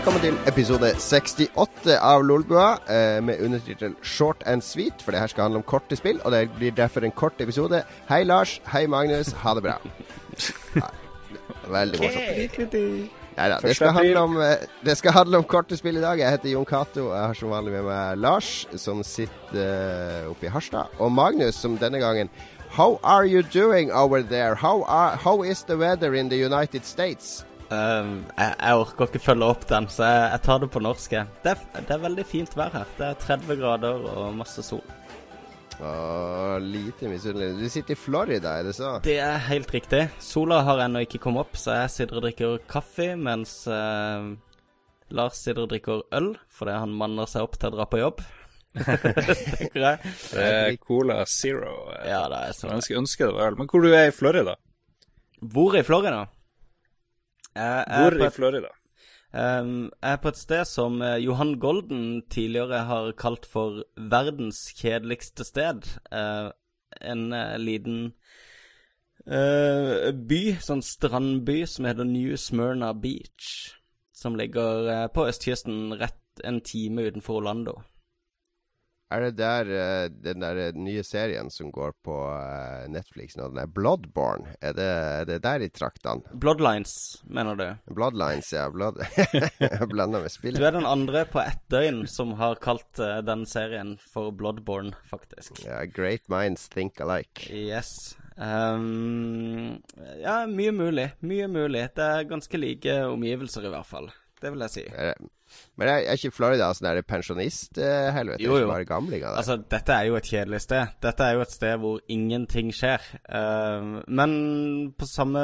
[0.00, 5.28] Velkommen til episode 68 av Lolbua eh, med undertittel Short and Sweet, for det her
[5.28, 7.82] skal handle om korte spill, og det blir derfor en kort episode.
[8.08, 8.54] Hei, Lars.
[8.72, 9.34] Hei, Magnus.
[9.42, 9.74] Ha det bra.
[10.80, 10.88] Ja,
[11.68, 12.72] veldig morsomt.
[13.36, 16.16] Neida, det, skal handle om, eh, det skal handle om korte spill i dag.
[16.18, 17.10] Jeg heter Jon Cato.
[17.10, 21.60] Jeg har som vanlig med meg Lars, som sitter eh, oppe i Harstad, og Magnus,
[21.60, 22.32] som denne gangen
[22.72, 24.54] How are you doing over there?
[24.54, 27.44] How, are, how is the weather in the United States?
[27.70, 31.12] Um, jeg, jeg orker ikke følge opp den, så jeg, jeg tar det på norsk.
[31.44, 32.88] Det er, det er veldig fint vær her.
[32.98, 34.82] Det er 30 grader og masse sol.
[35.80, 37.54] Åh, lite misunnelig.
[37.62, 38.98] Du sitter i Florida, er det så?
[39.04, 40.02] Det er helt riktig.
[40.20, 44.26] Sola har ennå ikke kommet opp, så jeg sitter og drikker kaffe, mens eh,
[45.16, 48.20] Lars sitter og drikker øl fordi han manner seg opp til å dra på jobb.
[48.80, 50.12] Tenker jeg.
[50.34, 51.72] Det er Cola Zero.
[52.06, 52.74] Ja, det er sånn.
[52.76, 53.58] Jeg skulle ønske det var øl.
[53.62, 54.58] Men hvor du er i Florida?
[55.40, 56.26] Hvor i Florida?
[57.56, 58.70] Jeg Hvor på i Florida?
[59.32, 64.72] Um, jeg er på et sted som eh, Johan Golden tidligere har kalt for verdens
[64.74, 65.86] kjedeligste sted.
[66.10, 66.50] Uh,
[67.00, 68.00] en uh, liten
[69.30, 73.76] uh, by, sånn strandby, som heter New Smyrna Beach.
[74.10, 77.78] Som ligger på østkysten rett en time utenfor Orlando.
[79.10, 83.58] Er det der eh, den der nye serien som går på eh, Netflix nå, den
[83.64, 84.54] er Bloodborne?
[84.62, 86.22] Er det, er det der i traktene?
[86.30, 86.92] Bloodlines,
[87.26, 87.66] mener du?
[87.90, 88.68] Bloodlines, ja.
[88.70, 89.02] Blood...
[89.92, 93.96] Blanda med Du er den andre på ett døgn som har kalt eh, den serien
[93.98, 95.58] for Bloodborne, faktisk.
[95.66, 97.50] Ja, great minds think alike.
[97.50, 98.14] Yes.
[98.36, 99.82] Um,
[100.22, 101.10] ja, mye mulig.
[101.26, 101.88] Mye mulig.
[101.98, 104.10] Det er ganske like omgivelser, i hvert fall.
[104.40, 104.86] Det vil jeg si.
[104.94, 105.30] Er det...
[105.80, 108.42] Men er, er ikke Florida sånn der pensjonisthelvete?
[108.44, 108.68] Jo, jo.
[108.70, 109.38] Bare gamlinger der?
[109.40, 110.96] Altså, dette er jo et kjedelig sted.
[111.02, 113.04] Dette er jo et sted hvor ingenting skjer.
[113.24, 114.32] Uh, men
[114.98, 115.40] på samme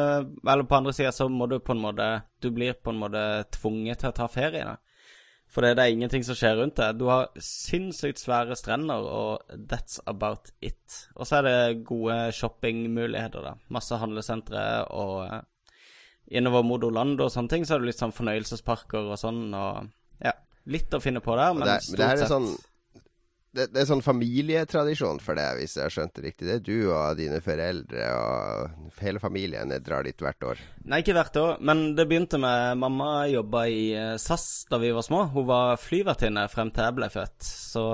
[0.46, 2.08] Eller på andre sida så må du på en måte
[2.42, 3.22] Du blir på en måte
[3.56, 4.76] tvunget til å ta ferie, da.
[5.52, 6.98] For det er ingenting som skjer rundt deg.
[6.98, 10.98] Du har sinnssykt svære strender, og that's about it.
[11.14, 13.54] Og så er det gode shoppingmuligheter, da.
[13.72, 15.46] Masse handlesentre og
[16.30, 19.86] innover mot Orlando og sånne ting, så er det litt sånn fornøyelsesparker og sånn, og
[20.24, 20.32] ja.
[20.66, 22.48] Litt å finne på der, men det, er- men stort det sett sånn
[23.56, 26.44] det, det er sånn familietradisjon for deg, hvis jeg har skjønt det riktig.
[26.44, 30.60] Det er du og dine foreldre og hele familien drar dit hvert år.
[30.84, 34.90] Nei, ikke hvert år, men det begynte med Mamma jobba i eh, SAS da vi
[34.92, 35.22] var små.
[35.32, 37.48] Hun var flyvertinne frem til jeg ble født.
[37.48, 37.86] Så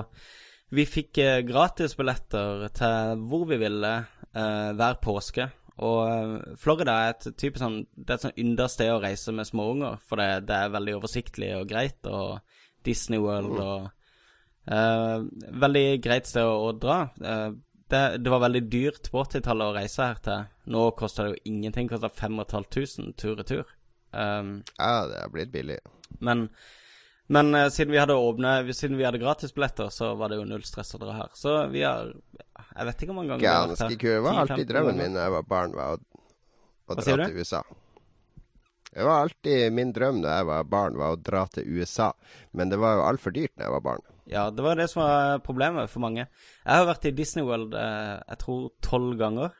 [0.74, 3.92] vi fikk eh, gratisbilletter til hvor vi ville
[4.34, 5.46] eh, hver påske.
[5.80, 9.32] Og eh, Florida er et type sånn Det er et sånn ynda sted å reise
[9.32, 12.40] med småunger, for det, det er veldig oversiktlig og greit, og
[12.84, 13.88] Disney World og
[14.68, 15.22] uh,
[15.64, 16.98] Veldig greit sted å, å dra.
[17.22, 17.54] Uh,
[17.92, 20.44] det, det var veldig dyrt på 80-tallet å reise her til.
[20.72, 21.90] Nå koster det jo ingenting.
[21.90, 23.74] Koster 5500 tur-retur.
[24.12, 25.78] Um, Ja, det har blitt billig.
[26.20, 26.48] men
[27.26, 30.64] men uh, siden vi hadde åpne Siden vi hadde gratisbilletter, så var det jo null
[30.66, 31.30] stress å dra her.
[31.38, 34.18] Så vi har Jeg vet ikke hvor mange ganger vi har vært Ganske her.
[34.18, 36.02] Det var alltid drømmen min da jeg var barn, var å,
[36.90, 37.24] å dra du?
[37.24, 37.62] til USA.
[38.92, 42.10] Det var alltid min drøm da jeg var barn, var å dra til USA.
[42.52, 44.02] Men det var jo altfor dyrt da jeg var barn.
[44.28, 46.26] Ja, det var det som var problemet for mange.
[46.64, 49.56] Jeg har vært i Disney World eh, jeg tror tolv ganger.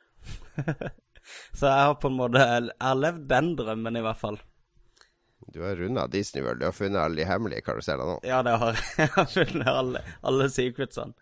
[1.58, 4.38] så jeg har på en måte Jeg har levd den drømmen, i hvert fall.
[5.52, 6.60] Du har runda Disney World.
[6.60, 8.18] Du har funnet alle de hemmelige karusellene nå.
[8.28, 9.08] Ja, det har jeg.
[9.16, 11.14] Har funnet alle, alle secretsene.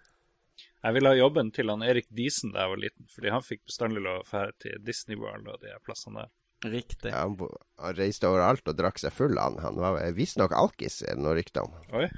[0.80, 3.66] Jeg ville ha jobben til han Erik Diesen da jeg var liten, fordi han fikk
[3.68, 6.30] bestandig lov å dra til Disney World og de plassene der.
[6.72, 7.08] Riktig.
[7.12, 9.36] Ja, han, bo- han reiste overalt og drakk seg full.
[9.40, 11.72] Han, han var visstnok alkis, er det noe rykte om.
[11.96, 12.08] Oi.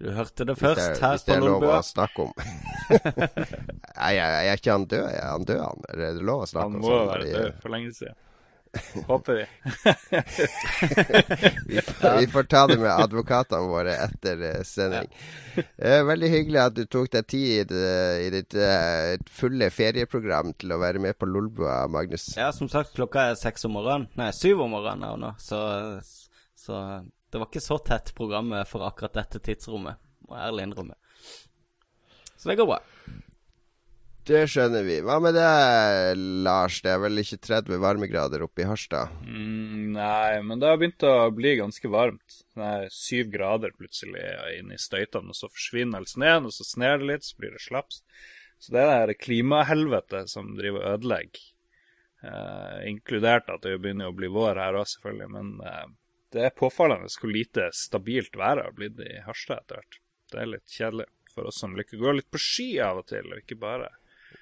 [0.00, 2.32] Du hørte det først det, først er- her hvis det er lov å snakke om.
[3.14, 5.04] Nei, jeg, jeg er ikke han død.
[5.14, 5.84] Er han død, han?
[5.92, 7.10] Eller er det lov å snakke Han om må sånn?
[7.12, 8.16] være død for lenge siden.
[9.08, 9.44] Håper vi.
[11.66, 15.08] Vi, får- vi får ta det med advokatene våre etter eh, sending.
[15.78, 16.00] Ja.
[16.08, 20.80] veldig hyggelig at du tok deg tid eh, i ditt eh, fulle ferieprogram til å
[20.82, 22.30] være med på Lolbua, Magnus.
[22.38, 24.08] Ja, som sagt, klokka er seks om morgenen.
[24.18, 25.32] Nei, syv om morgenen her nå.
[25.42, 25.60] Så,
[26.58, 26.80] så
[27.30, 30.98] det var ikke så tett programmet for akkurat dette tidsrommet, må jeg ærlig innrømme.
[32.36, 32.80] Så det går bra.
[34.24, 34.94] Det skjønner vi.
[35.04, 35.48] Hva med det,
[36.46, 36.78] Lars?
[36.80, 39.12] Det er vel ikke 30 varmegrader oppe i Harstad?
[39.28, 42.38] Mm, nei, men det har begynt å bli ganske varmt.
[42.56, 44.22] Det er syv grader plutselig
[44.56, 47.52] inne i støytene, og så forsvinner all sneen, og så sner det litt, så blir
[47.52, 48.00] det slaps.
[48.64, 51.42] Så det er det klimahelvetet som driver og ødelegger.
[52.24, 55.28] Eh, inkludert at det begynner å bli vår her òg, selvfølgelig.
[55.34, 55.90] Men eh,
[56.32, 60.00] det er påfallende hvor lite stabilt været har blitt i Harstad etter hvert.
[60.32, 63.10] Det er litt kjedelig for oss som liker å gå litt på ski av og
[63.12, 63.92] til, og ikke bare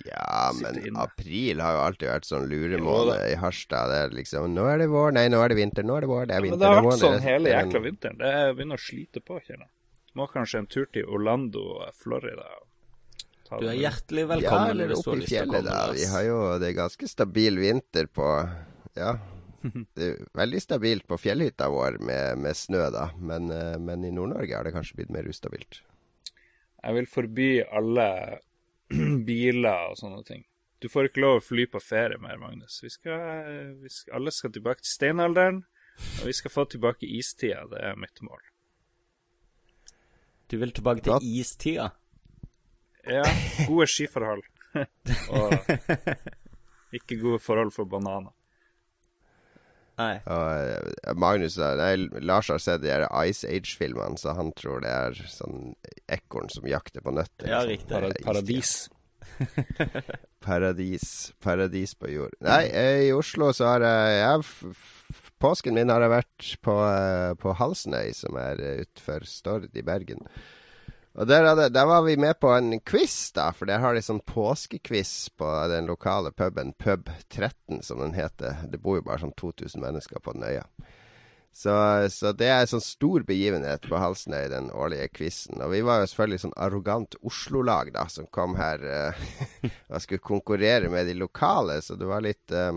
[0.09, 3.93] Ja, men april har jo alltid vært sånn luremåned i Harstad.
[3.93, 6.11] Det er liksom Nå er det vår, nei, nå er det vinter, nå er det
[6.11, 8.19] vår, det er Men det har vært sånn hele jækla vinteren.
[8.23, 9.75] Det begynner å slite på, kjenner jeg.
[10.19, 11.67] Må kanskje en tur til Orlando,
[12.03, 12.49] Florida.
[13.53, 15.79] Du er hjertelig Ja, velkommen eller opp i fjellet, da.
[15.93, 18.29] Vi har jo det er ganske stabil vinter på
[18.99, 19.17] Ja.
[19.95, 23.05] Det er veldig stabilt på fjellhytta vår med, med snø, da.
[23.23, 25.85] Men, eh, men i Nord-Norge har det kanskje blitt mer ustabilt.
[26.83, 28.09] Jeg vil forby alle
[29.29, 30.47] biler og sånne ting.
[30.83, 32.81] Du får ikke lov å fly på ferie mer, Magnus.
[32.83, 33.21] Vi skal,
[33.79, 35.61] vi skal, alle skal tilbake til steinalderen,
[36.19, 37.63] og vi skal få tilbake istida.
[37.71, 38.43] Det er mitt mål.
[40.51, 41.93] Du vil tilbake til istida?
[43.07, 43.23] Ja,
[43.69, 44.43] gode skiforhold.
[45.39, 45.55] og
[46.99, 48.35] ikke gode forhold for bananer.
[50.01, 50.15] Nei.
[50.25, 51.93] Og eh, Magnus Nei,
[52.25, 55.75] Lars har sett de her Ice Age-filmene, så han tror det er sånn
[56.09, 57.51] ekorn som jakter på nøtter.
[57.51, 57.99] Ja, liksom.
[58.01, 58.25] riktig.
[58.25, 58.75] Sånn, paradis.
[60.43, 61.33] Paradis.
[61.43, 62.35] Paradis på jord.
[62.43, 66.49] Nei, eh, i Oslo så har jeg, jeg f- f- Påsken min har jeg vært
[66.63, 70.21] på, eh, på Halsnøy, som er utenfor utfor Stord i Bergen.
[71.13, 74.01] Og der, hadde, der var vi med på en quiz, da, for der har de
[74.05, 78.63] sånn påskequiz på den lokale puben, Pub 13, som den heter.
[78.73, 80.65] Det bor jo bare sånn 2000 mennesker på den øya.
[81.53, 81.75] Så,
[82.09, 85.61] så det er en sånn stor begivenhet på Halsnøy, den årlige quizen.
[85.61, 89.27] Og vi var jo selvfølgelig sånn arrogant Oslo-lag, da, som kom her uh,
[89.93, 92.73] og skulle konkurrere med de lokale, så det var litt eh,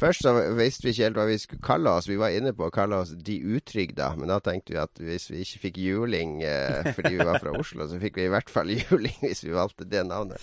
[0.00, 2.08] Først så visste vi ikke helt hva vi skulle kalle oss.
[2.10, 5.28] Vi var inne på å kalle oss De utrygda, men da tenkte vi at hvis
[5.30, 8.50] vi ikke fikk juling eh, fordi vi var fra Oslo, så fikk vi i hvert
[8.52, 10.42] fall juling hvis vi valgte det navnet.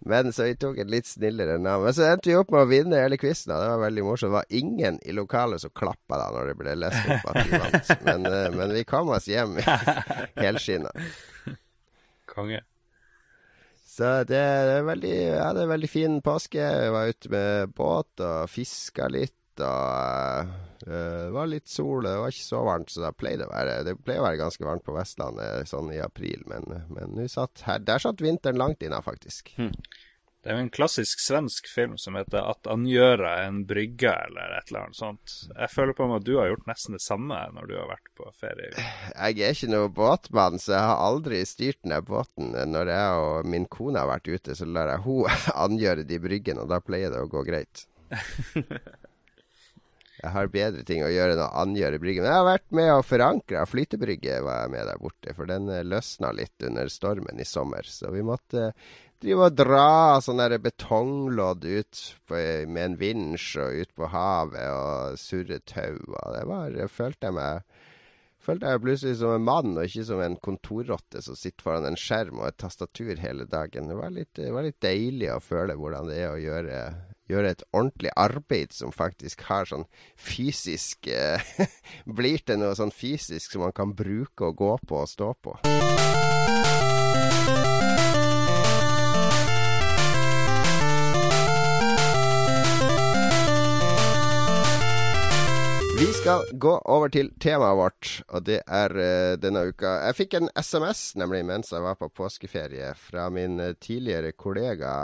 [0.00, 1.84] Men så vi tok et litt snillere navn.
[1.84, 3.52] Men så endte vi opp med å vinne hele quizen.
[3.52, 4.30] Det var veldig morsomt.
[4.30, 7.60] Det var ingen i lokalet som klappa da når det ble lest opp at vi
[7.60, 7.92] vant.
[8.08, 9.58] Men, eh, men vi kom oss hjem
[10.40, 10.92] helskinna.
[12.30, 12.62] Konge.
[13.90, 16.62] Så det er veldig, ja, det er veldig fin påske.
[16.62, 19.36] Jeg var ute med båt og fiska litt.
[19.60, 20.52] Og
[20.86, 22.06] uh, det var litt sol.
[22.06, 23.80] Det var ikke så varmt som det pleier å være.
[23.88, 27.82] Det pleier å være ganske varmt på Vestlandet sånn i april, men, men satt her,
[27.84, 29.50] der satt vinteren langt inna, faktisk.
[30.40, 34.70] Det er jo en klassisk svensk film som heter 'At angjøre en brygge', eller et
[34.70, 35.34] eller annet sånt.
[35.52, 38.08] Jeg føler på meg at du har gjort nesten det samme når du har vært
[38.16, 38.70] på ferie.
[38.72, 42.56] Jeg er ikke noe båtmann, så jeg har aldri styrt ned båten.
[42.72, 45.28] Når jeg og min kone har vært ute, så lar jeg hun
[45.66, 47.84] angjøre de bryggene, og da pleier det å gå greit.
[50.20, 52.26] Jeg har bedre ting å gjøre enn å angjøre bryggen.
[52.26, 55.32] Men jeg har vært med og forankra flytebrygge, var jeg med der borte.
[55.36, 57.88] For den eh, løsna litt under stormen i sommer.
[57.88, 58.66] Så vi måtte
[59.20, 65.20] drive og sånn der betonglodd ut på, med en vinsj og ut på havet og
[65.20, 66.00] surre tau.
[66.34, 67.64] Det var Jeg følte jeg meg
[68.40, 71.98] følte jeg plutselig som en mann, og ikke som en kontorrotte som sitter foran en
[72.00, 73.90] skjerm og et tastatur hele dagen.
[73.90, 76.80] Det var litt, det var litt deilig å føle hvordan det er å gjøre,
[77.30, 81.44] gjøre et ordentlig arbeid som faktisk har sånn fysisk eh,
[82.20, 85.58] Blir til noe sånn fysisk som man kan bruke og gå på og stå på.
[96.00, 100.36] Vi skal gå over til temaet vårt, og det er uh, denne uka Jeg fikk
[100.38, 104.94] en SMS nemlig mens jeg var på påskeferie fra min eh, tidligere kollega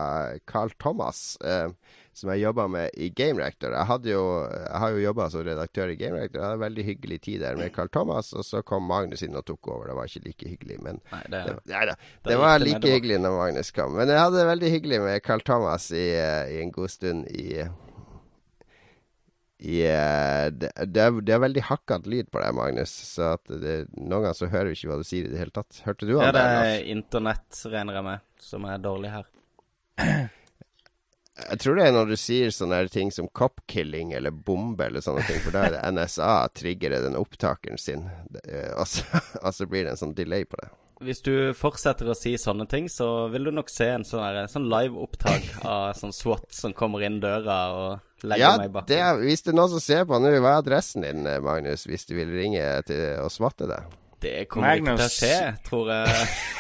[0.49, 1.69] Carl Thomas, uh,
[2.17, 3.77] som jeg jobba med i Game Reactor.
[3.77, 6.41] Jeg, jo, jeg har jo jobba som redaktør i Game Reactor.
[6.41, 9.37] Jeg hadde en veldig hyggelig tid der med Carl Thomas, og så kom Magnus inn
[9.37, 9.91] og tok over.
[9.91, 11.99] Det var ikke like hyggelig, men Nei, det det, nei da.
[12.01, 13.93] det, Det var like hyggelig når Magnus kom.
[14.01, 17.29] Men jeg hadde det veldig hyggelig med Carl Thomas i, uh, i en god stund
[17.37, 17.67] i i,
[19.59, 22.93] eh, det, det, er, det er veldig hakkete lyd på deg, Magnus.
[23.15, 25.83] Så det, noen ganger så hører vi ikke hva du sier i det hele tatt.
[25.87, 29.31] Hørte du Ja, han det er internett, regner jeg med, som er dårlig her.
[31.37, 35.21] Jeg tror det er når du sier sånne ting som cop-killing eller bombe eller sånne
[35.29, 38.07] ting, for da er det NSA triggerer den opptakeren sin,
[38.47, 39.05] eh, og så,
[39.45, 40.71] og så blir det en sånn delay på det.
[41.05, 44.71] Hvis du fortsetter å si sånne ting, så vil du nok se en sånn, sånn
[44.73, 48.89] live-opptak av sånn SWAT som kommer inn døra og legger Ja, meg i bakken.
[48.89, 51.41] det er, hvis det er noen som ser på nå, hva er adressen din, eh,
[51.45, 53.85] Magnus, hvis du vil ringe til og smatte deg?
[54.23, 55.17] Det kommer ikke til å Magnus.
[55.21, 56.07] skje, tror jeg.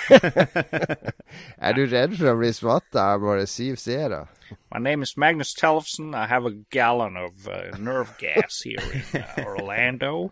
[1.66, 4.26] Er du redd for å bli smatta av våre syv seere?
[4.70, 6.12] My name is Magnus Tellefsen.
[6.14, 10.30] I have a gallon of uh, nerve gas here in uh, Orlando.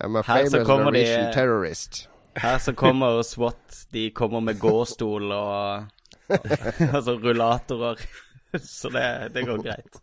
[0.00, 2.08] I'm a famous kommer de- terrorist.
[2.36, 5.86] Her så kommer SWAT, de kommer med gåstol og
[6.96, 8.00] Altså rullatorer.
[8.64, 10.00] Så det, det går greit.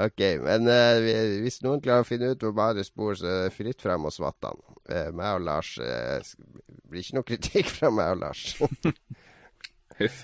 [0.00, 3.56] Ok, men eh, hvis noen klarer å finne ut hvor Marius bor, så er det
[3.56, 4.56] fritt frem hos Vattan.
[4.88, 6.24] Uh, meg og Lars eh,
[6.88, 8.46] blir ikke noe kritikk fra meg og Lars.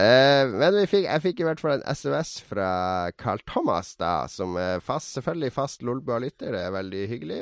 [0.00, 4.54] Eh, men fikk, jeg fikk i hvert fall en SMS fra Carl Thomas, da, som
[4.60, 6.54] er fast, selvfølgelig fast Lolbua-lytter.
[6.54, 7.40] Det er veldig hyggelig.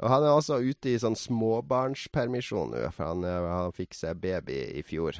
[0.00, 4.20] Og han er også ute i sånn småbarnspermisjon nå, for han, eh, han fikk seg
[4.22, 5.18] baby i fjor.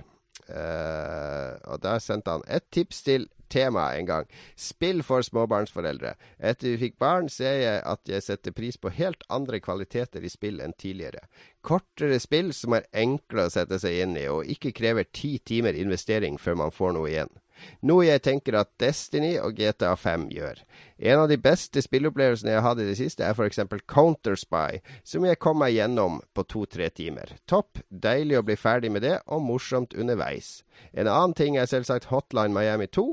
[0.48, 4.30] Uh, og der sendte han et tips til temaet en gang.
[4.56, 6.14] Spill for småbarnsforeldre.
[6.38, 10.32] Etter vi fikk barn, ser jeg at jeg setter pris på helt andre kvaliteter i
[10.32, 11.26] spill enn tidligere.
[11.66, 15.76] Kortere spill som er enkle å sette seg inn i, og ikke krever ti timer
[15.78, 17.34] investering før man får noe igjen.
[17.86, 20.62] Noe jeg tenker at Destiny og GTA 5 gjør.
[21.00, 23.62] En av de beste spillopplevelsene jeg har hatt i det siste, er f.eks.
[23.88, 27.32] Counterspy, som jeg kom meg gjennom på to-tre timer.
[27.48, 30.60] Topp, deilig å bli ferdig med det, og morsomt underveis.
[30.92, 33.06] En annen ting er selvsagt Hotline Miami 2.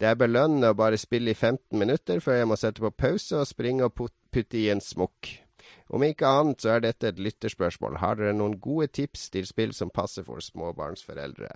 [0.00, 3.40] Det er belønnende å bare spille i 15 minutter før jeg må sette på pause
[3.40, 5.38] og springe og putte i en smokk.
[5.94, 7.98] Om ikke annet så er dette et lytterspørsmål.
[8.00, 11.52] Har dere noen gode tips til spill som passer for småbarnsforeldre?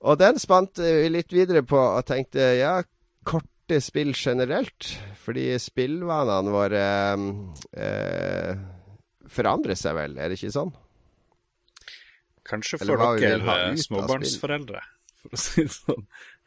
[0.00, 2.78] Og den spant vi litt videre på og tenkte ja,
[3.26, 4.88] korte spill generelt.
[5.20, 6.84] Fordi spillvanene våre
[7.76, 8.62] eh,
[9.30, 10.72] forandrer seg vel, er det ikke sånn?
[12.50, 14.80] Kanskje for dere eh, småbarnsforeldre,
[15.20, 16.06] for å si det sånn.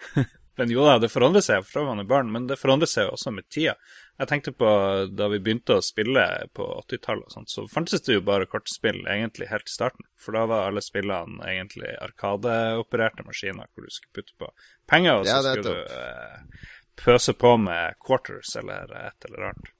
[0.60, 3.32] men jo da, det forandrer seg fra man er barn, men det forandrer seg også
[3.36, 3.78] med tida.
[4.22, 4.70] Jeg tenkte på
[5.10, 9.70] da vi begynte å spille på 80-tallet, så fantes det jo bare kortspill egentlig helt
[9.70, 10.06] i starten.
[10.22, 14.52] For da var alle spillene egentlig arkadeopererte maskiner hvor du skulle putte på
[14.90, 16.68] penger, og så ja, skulle du eh,
[17.02, 19.74] pøse på med quarters eller et eller annet.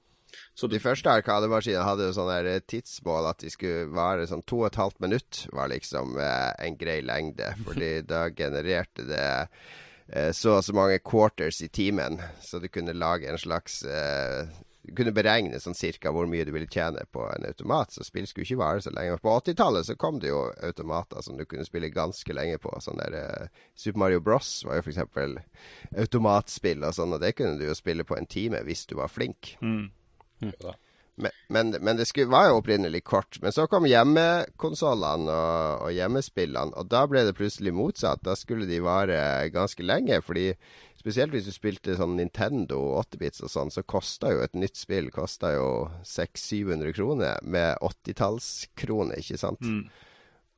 [0.58, 4.64] Så de første arkademaskinene hadde jo sånn der tidsmål at de skulle vare sånn to
[4.64, 7.52] og et halvt minutt, var liksom eh, en grei lengde.
[7.62, 9.46] Fordi da genererte det Eh,
[10.32, 14.44] så og så mange quarters i timen, så du kunne lage en slags eh,
[14.84, 18.26] Du kunne beregne sånn cirka hvor mye du ville tjene på en automat, så spill
[18.28, 19.16] skulle ikke vare så lenge.
[19.24, 22.68] På 80-tallet så kom det jo automater som du kunne spille ganske lenge på.
[22.84, 25.00] Sånn der uh, Super Mario Bros var jo f.eks.
[26.04, 29.08] automatspill og sånn, og det kunne du jo spille på en time hvis du var
[29.08, 29.54] flink.
[29.64, 29.88] Mm.
[30.44, 30.52] Mm.
[31.16, 33.38] Men, men, det skulle, var jo opprinnelig kort.
[33.42, 38.24] Men så kom hjemmekonsollene og, og, hjemmespillene, og da ble det plutselig motsatt.
[38.26, 39.20] Da skulle de vare
[39.54, 40.18] ganske lenge.
[40.26, 40.50] fordi
[41.04, 45.10] Spesielt hvis du spilte sånn Nintendo 8-bits og sånn, så kosta jo et nytt spill
[45.12, 45.66] kosta jo
[46.00, 49.60] 600-700 kroner med 80-tallskroner, ikke sant?
[49.60, 49.82] Mm.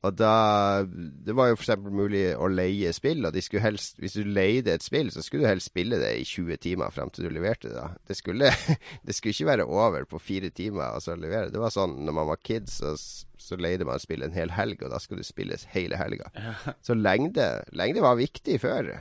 [0.07, 1.75] Og da Det var jo f.eks.
[1.83, 5.45] mulig å leie spill, og de skulle helst Hvis du leide et spill, så skulle
[5.45, 7.85] du helst spille det i 20 timer frem til du leverte det.
[8.07, 8.51] Det skulle,
[9.07, 11.51] det skulle ikke være over på fire timer og så levere.
[11.53, 14.81] Det var sånn når man var kid, så, så leide man spill en hel helg,
[14.85, 16.31] og da skulle det spilles hele helga.
[16.87, 17.45] Så lengde,
[17.75, 18.93] lengde var viktig før,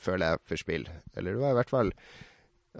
[0.00, 0.84] føler jeg, for spill.
[1.16, 1.92] Eller det var i hvert fall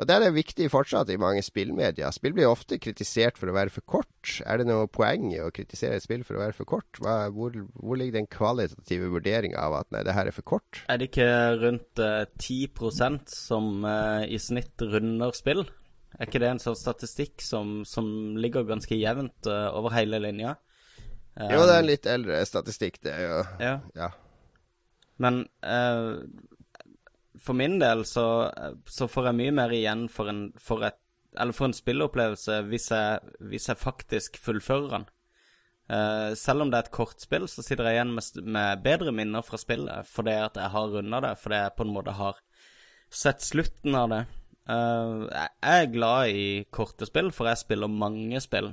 [0.00, 2.08] og Det er det viktig fortsatt i mange spillmedier.
[2.16, 4.30] Spill blir ofte kritisert for å være for kort.
[4.48, 7.00] Er det noe poeng i å kritisere et spill for å være for kort?
[7.04, 10.80] Hva, hvor, hvor, ligger den kvalitative vurderinga av at nei, det her er for kort?
[10.88, 11.28] Er det ikke
[11.60, 15.66] rundt eh, 10% som eh, i snitt runder spill?
[16.16, 18.08] Er ikke det en sånn statistikk som, som
[18.40, 20.56] ligger ganske jevnt eh, over hele linja?
[21.40, 23.12] jo, det er en litt eldre statistikk, det.
[23.20, 23.44] Jo.
[23.62, 23.76] Ja.
[23.96, 24.08] ja.
[25.20, 26.24] Men uh,
[27.40, 28.24] for min del så,
[28.88, 30.98] så, får jeg mye mer igjen for en, for et,
[31.38, 35.08] eller for en spilleopplevelse hvis jeg, hvis jeg faktisk fullfører den.
[35.90, 39.42] Uh, selv om det er et kortspill, så sitter jeg igjen med, med bedre minner
[39.42, 42.38] fra spillet fordi at jeg har runda det, fordi jeg på en måte har
[43.10, 44.20] sett slutten av det.
[44.70, 48.70] Uh, jeg er glad i korte spill, for jeg spiller mange spill.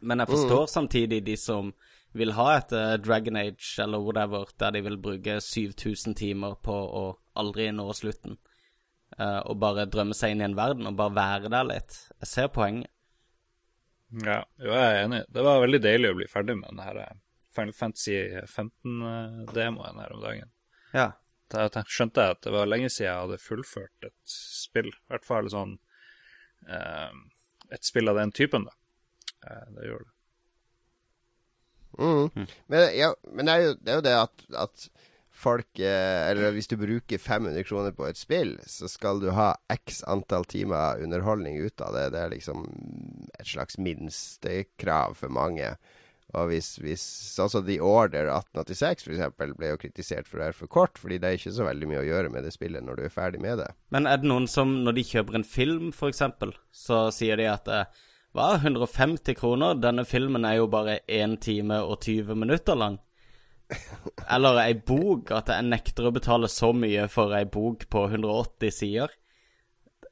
[0.00, 0.72] Men jeg forstår mm.
[0.76, 1.72] samtidig de som
[2.16, 6.76] vil ha et uh, Dragon Age eller whatever, der de vil bruke 7000 timer på
[6.76, 7.06] å
[7.38, 8.38] aldri nå slutten.
[9.16, 12.00] Uh, og bare drømme seg inn i en verden og bare være der litt.
[12.20, 12.90] Jeg ser poenget.
[14.22, 15.22] Ja, jo, jeg er enig.
[15.34, 17.14] Det var veldig deilig å bli ferdig med den her eh,
[17.56, 20.52] Final Fantasy 15-demoen her om dagen.
[20.94, 21.08] Ja.
[21.50, 24.90] Da skjønte jeg at det var lenge siden jeg hadde fullført et spill.
[24.90, 25.76] I hvert fall sånn
[26.66, 27.12] uh,
[27.70, 28.74] et spill av den typen, da.
[29.46, 30.14] Uh, det gjorde det.
[31.96, 32.24] Mm.
[32.34, 32.48] Mm.
[32.66, 34.88] Men, ja, men det, er jo, det, er jo, det at, at
[35.36, 39.52] folk eh, Eller hvis du bruker 500 kroner på et spill, så skal du ha
[39.72, 42.08] x antall timer underholdning ut av det.
[42.14, 42.64] Det er liksom
[43.38, 45.74] et slags minstekrav for mange.
[46.34, 47.04] Og hvis, hvis
[47.36, 49.54] Sånn som The Order 1886 f.eks.
[49.56, 52.02] ble jo kritisert for å være for kort, fordi det er ikke så veldig mye
[52.02, 53.70] å gjøre med det spillet når du er ferdig med det.
[53.94, 56.24] Men er det noen som, når de kjøper en film f.eks.,
[56.74, 58.04] så sier de at eh,
[58.36, 59.78] hva, 150 kroner?
[59.80, 62.98] Denne filmen er jo bare 1 time og 20 minutter lang.
[64.30, 68.74] Eller ei bok, at jeg nekter å betale så mye for ei bok på 180
[68.74, 69.14] sider.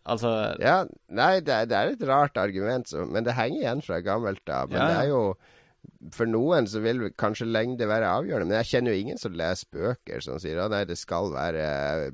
[0.05, 0.31] Altså
[0.61, 4.45] Ja, nei, det, det er et rart argument, så, men det henger igjen fra gammelt
[4.53, 4.73] av.
[4.73, 4.89] Men ja.
[4.91, 5.23] det er jo
[6.15, 9.69] for noen så vil kanskje lengde være avgjørende, men jeg kjenner jo ingen som leser
[9.73, 11.67] bøker som sier at nei, det skal være,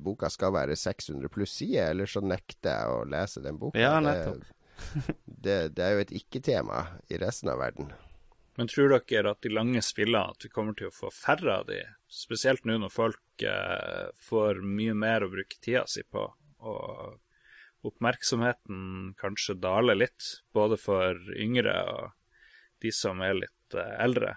[0.02, 3.78] boka skal være 600 pluss sider, eller så nekter jeg å lese den boka.
[3.78, 4.46] Ja, nettopp.
[4.46, 5.16] Det,
[5.46, 7.90] det, det er jo et ikke-tema i resten av verden.
[8.60, 11.68] Men tror dere at de lange spillene, at vi kommer til å få færre av
[11.70, 11.78] de,
[12.12, 16.26] spesielt nå når folk eh, får mye mer å bruke tida si på,
[16.60, 22.42] og oppmerksomheten kanskje daler litt, både for yngre og
[22.84, 24.34] de som er litt eh, eldre?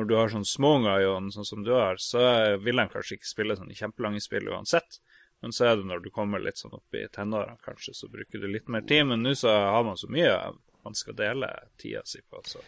[0.00, 2.24] Når du har sånne småunger, Jon, sånn som du har, så
[2.56, 5.02] vil de kanskje ikke spille sånne kjempelange spill uansett.
[5.44, 8.40] Men så er det når du kommer litt sånn opp i tenårene, kanskje, så bruker
[8.40, 9.04] du litt mer tid.
[9.12, 10.32] Men nå så har man så mye
[10.80, 12.40] man skal dele tida si på.
[12.48, 12.64] så...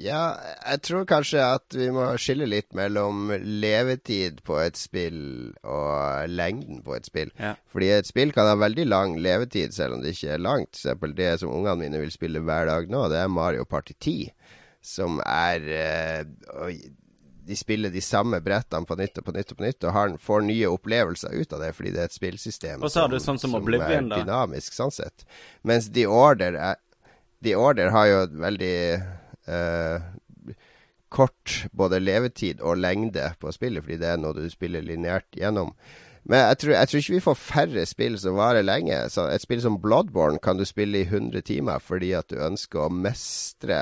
[0.00, 6.32] Ja, jeg tror kanskje at vi må skille litt mellom levetid på et spill og
[6.32, 7.32] lengden på et spill.
[7.36, 7.52] Ja.
[7.72, 10.72] Fordi et spill kan ha veldig lang levetid, selv om det ikke er langt.
[10.72, 13.96] For eksempel det som ungene mine vil spille hver dag nå, det er Mario Party
[13.98, 14.32] 10.
[14.82, 16.72] Som er øh,
[17.46, 20.16] De spiller de samme brettene på nytt og på nytt og på nytt, og har,
[20.18, 23.20] får nye opplevelser ut av det, fordi det er et spillsystem Og så har du
[23.22, 24.22] sånn som Oblivion, er da.
[24.22, 25.26] dynamisk, sånn sett.
[25.66, 26.80] Mens The Order, er,
[27.44, 28.76] The Order har jo veldig
[31.12, 35.74] kort både levetid og lengde på spillet, fordi det er noe du spiller lineært gjennom.
[36.22, 38.96] Men jeg tror, jeg tror ikke vi får færre spill som varer lenge.
[39.10, 42.84] Så et spill som Bloodborne kan du spille i 100 timer fordi at du ønsker
[42.84, 43.80] å mestre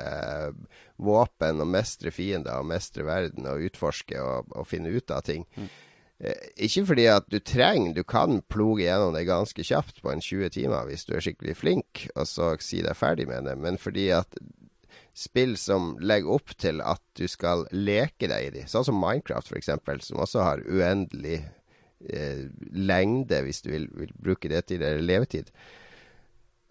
[0.00, 0.48] eh,
[1.02, 5.44] våpen og mestre fiender og mestre verden og utforske og, og finne ut av ting.
[6.22, 10.24] Eh, ikke fordi at du trenger, du kan ploge gjennom det ganske kjapt på en
[10.24, 13.76] 20 timer hvis du er skikkelig flink, og så si deg ferdig med det, men
[13.80, 14.40] fordi at
[15.12, 19.52] spill som legger opp til at du skal leke deg i de, sånn som Minecraft
[19.52, 19.72] f.eks.,
[20.08, 21.42] som også har uendelig
[22.08, 25.52] eh, lengde, hvis du vil, vil bruke det til eller levetid.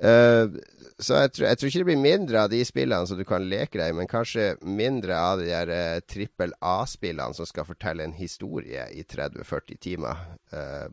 [0.02, 0.58] Uh,
[0.98, 3.44] så jeg tror, jeg tror ikke det blir mindre av de spillene som du kan
[3.46, 8.08] leke deg i, men kanskje mindre av de der uh, trippel A-spillene som skal fortelle
[8.08, 10.24] en historie i 30-40 timer.
[10.50, 10.90] Uh,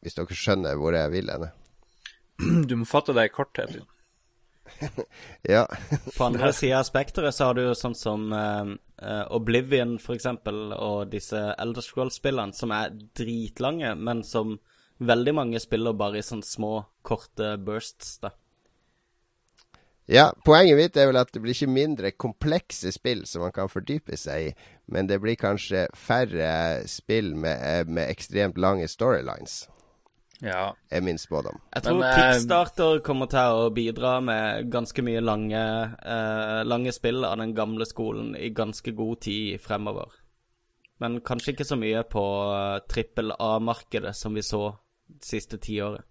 [0.00, 1.50] hvis dere skjønner hvor jeg vil henne.
[2.68, 3.76] Du må fatte deg i korthet.
[5.46, 5.66] Ja.
[6.16, 8.72] På andre sida av spekteret så har du jo sånn som eh,
[9.34, 14.56] Oblivion, for eksempel, og disse Elder Scrolls-spillene som er dritlange, men som
[14.98, 16.72] veldig mange spiller bare i sånne små,
[17.06, 18.32] korte bursts, da.
[20.06, 23.70] Ja, poenget mitt er vel at det blir ikke mindre komplekse spill som man kan
[23.70, 24.52] fordype seg i,
[24.94, 29.64] men det blir kanskje færre spill med, eh, med ekstremt lange storylines,
[30.42, 30.74] Ja.
[30.90, 31.60] er min spådom.
[31.74, 35.62] Jeg tror Men, eh, Kickstarter kommer til å bidra med ganske mye lange,
[36.04, 40.12] eh, lange spill av den gamle skolen i ganske god tid fremover.
[41.00, 44.76] Men kanskje ikke så mye på eh, trippel A-markedet som vi så
[45.08, 46.04] det siste tiåret.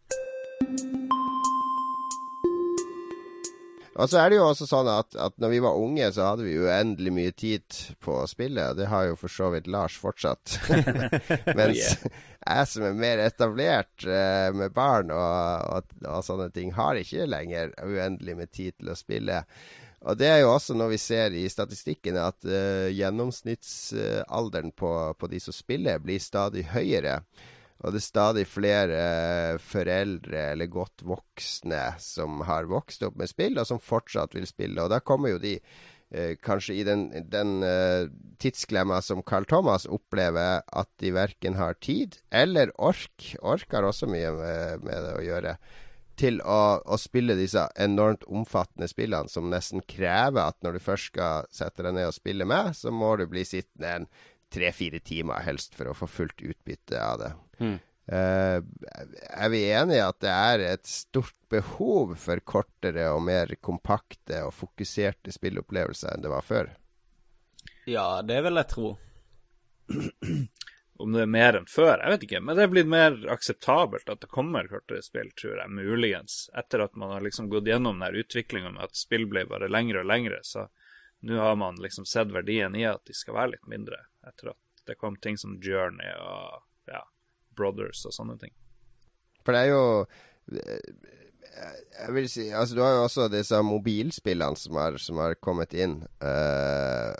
[3.95, 6.43] Og så er det jo også sånn at, at når vi var unge, så hadde
[6.43, 8.73] vi uendelig mye tid på å spille.
[8.75, 10.57] Det har jo for så vidt Lars fortsatt.
[11.59, 16.99] Mens jeg som er mer etablert eh, med barn og, og, og sånne ting, har
[16.99, 19.41] ikke lenger uendelig med tid til å spille.
[20.05, 25.29] Og det er jo også når vi ser i statistikkene at uh, gjennomsnittsalderen på, på
[25.31, 27.21] de som spiller, blir stadig høyere.
[27.85, 33.29] Og det er stadig flere eh, foreldre eller godt voksne som har vokst opp med
[33.29, 34.81] spill, og som fortsatt vil spille.
[34.81, 38.09] Og da kommer jo de eh, kanskje i den, den eh,
[38.41, 43.35] tidsklemma som Carl Thomas opplever, at de verken har tid eller ork.
[43.45, 45.57] Ork har også mye med, med det å gjøre.
[46.17, 51.11] Til å, å spille disse enormt omfattende spillene som nesten krever at når du først
[51.11, 54.07] skal sette deg ned og spille med, så må du bli sittende en
[54.55, 57.33] tre-fire timer helst for å få fullt utbytte av det.
[57.59, 57.75] Mm.
[58.05, 58.61] Uh,
[59.33, 64.43] er vi enige i at det er et stort behov for kortere og mer kompakte
[64.45, 66.69] og fokuserte spillopplevelser enn det var før?
[67.89, 68.91] Ja, det vil jeg tro.
[70.97, 72.41] Om det er mer enn før, jeg vet ikke.
[72.45, 76.45] Men det er blitt mer akseptabelt at det kommer kortere spill, tror jeg, muligens.
[76.55, 80.05] Etter at man har liksom gått gjennom den utviklinga med at spill ble bare lengre
[80.05, 80.39] og lengre.
[80.47, 80.69] Så
[81.25, 84.85] nå har man liksom sett verdien i at de skal være litt mindre, etter at
[84.85, 86.61] det kom ting som Journey og
[86.91, 87.01] ja,
[87.57, 88.53] Brothers og sånne ting.
[89.45, 89.83] For det er jo
[90.53, 91.09] eh,
[92.01, 95.73] Jeg vil si Altså, du har jo også disse mobilspillene som har, som har kommet
[95.77, 97.13] inn uh,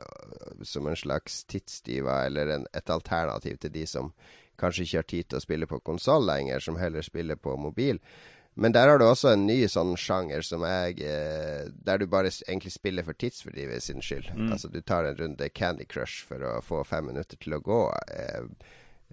[0.65, 4.12] som en slags tidstyver, eller en, et alternativ til de som
[4.60, 8.00] kanskje ikke har tid til å spille på konsoll lenger, som heller spiller på mobil.
[8.56, 12.32] Men der har du også en ny sånn sjanger som jeg eh, Der du bare
[12.48, 14.32] egentlig spiller for tidsfordrivet sin skyld.
[14.48, 17.82] Altså du tar en runde Candy Crush for å få fem minutter til å gå.
[18.15, 18.48] Eh,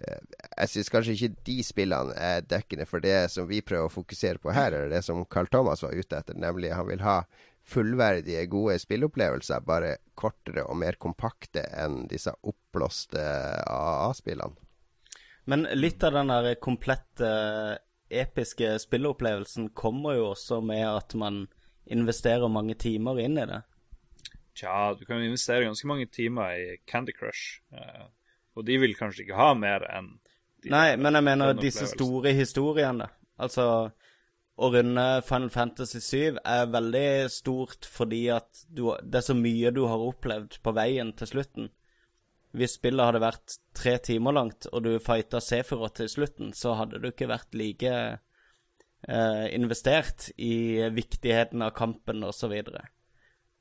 [0.06, 0.22] eh,
[0.60, 4.38] jeg syns kanskje ikke de spillene er dekkende for det som vi prøver å fokusere
[4.38, 7.24] på her, eller det som Carl Thomas var ute etter, nemlig han vil ha
[7.66, 13.22] fullverdige, gode spilleopplevelser, bare kortere og mer kompakte enn disse oppblåste
[13.66, 14.58] AA-spillene.
[15.50, 17.28] Men litt av den der komplette,
[18.20, 21.46] episke spilleopplevelsen kommer jo også med at man
[21.86, 23.62] investerer mange timer inn i det.
[24.58, 27.62] Tja, du kan jo investere ganske mange timer i Candy Crush.
[27.72, 28.04] eh,
[28.54, 30.18] og de vil kanskje ikke ha mer enn
[30.70, 33.08] Nei, men jeg mener disse store historiene.
[33.42, 33.64] Altså,
[34.54, 39.72] å runde Final Fantasy 7 er veldig stort fordi at du, det er så mye
[39.74, 41.72] du har opplevd på veien til slutten.
[42.52, 47.00] Hvis spillet hadde vært tre timer langt, og du fighta Sephiroth til slutten, så hadde
[47.00, 47.92] du ikke vært like
[49.08, 52.42] eh, investert i viktigheten av kampen osv.
[52.42, 52.84] Så, videre.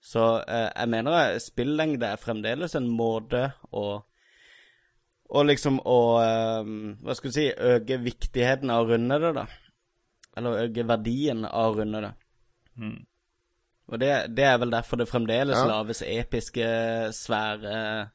[0.03, 4.01] så eh, jeg mener spillengde er fremdeles en måte å
[5.31, 6.71] og liksom å eh,
[7.05, 9.45] Hva skal du si Øke viktigheten av å runde det, da.
[10.35, 12.11] Eller øke verdien av å runde det.
[12.79, 12.99] Mm.
[13.91, 15.67] Og det, det er vel derfor det fremdeles Ja.
[15.67, 16.67] laves episke,
[17.15, 18.11] svære,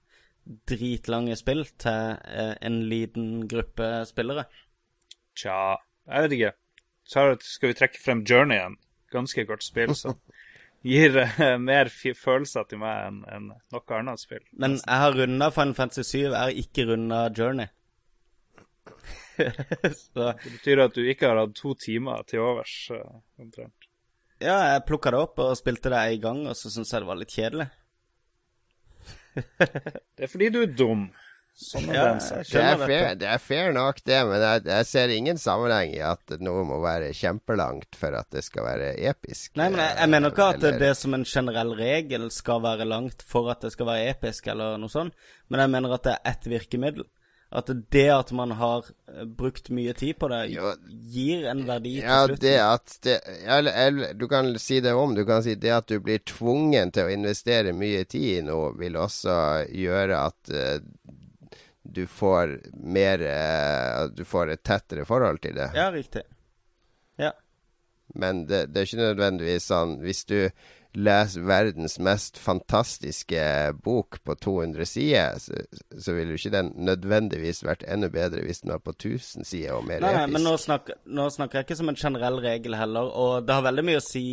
[0.46, 4.46] dritlange spill til eh, en liten gruppe spillere.
[5.36, 6.52] Tja, jeg vet ikke.
[7.06, 8.76] Så skal vi trekke frem Journey igjen.
[9.14, 10.18] Ganske godt spill som
[10.86, 14.44] gir eh, mer følelser til meg enn en noe annet spill.
[14.52, 17.70] Men jeg har runda Final Fantasy 7, jeg har ikke runda Journey.
[20.00, 23.90] Så Det betyr at du ikke har hatt to timer til overs, eh, omtrent.
[24.40, 27.08] ja, jeg plukka det opp og spilte det en gang, og så syntes jeg det
[27.08, 27.68] var litt kjedelig.
[29.36, 31.06] Det er fordi du er dum.
[31.56, 34.86] Sånn er Ja, den Det er, fair, det er fair nok, det, men jeg, jeg
[34.90, 39.54] ser ingen sammenheng i at noe må være kjempelangt for at det skal være episk.
[39.56, 42.84] Nei, men jeg, jeg mener ikke at eller- det som en generell regel skal være
[42.84, 45.16] langt for at det skal være episk, eller noe sånt,
[45.48, 47.08] men jeg mener at det er ett virkemiddel.
[47.48, 50.40] At det at man har eh, brukt mye tid på det,
[51.14, 52.40] gir en verdi Ja, til slutt.
[52.42, 55.14] det at det, eller, eller, Du kan si det om.
[55.14, 58.72] Du kan si det at du blir tvungen til å investere mye tid i noe,
[58.78, 59.36] vil også
[59.70, 61.12] gjøre at uh,
[61.86, 65.70] du får mer uh, Du får et tettere forhold til det.
[65.74, 66.26] Ja, riktig.
[67.16, 67.30] Ja.
[68.14, 70.50] Men det, det er ikke nødvendigvis sånn Hvis du
[70.96, 73.40] leser verdens mest fantastiske
[73.84, 75.60] bok på 200 sider, så,
[75.92, 79.76] så ville jo ikke den nødvendigvis vært enda bedre hvis den var på 1000 sider
[79.76, 82.78] og mer Nei, nei, men nå snakker, nå snakker jeg ikke som en generell regel
[82.80, 84.26] heller, og det har veldig mye å si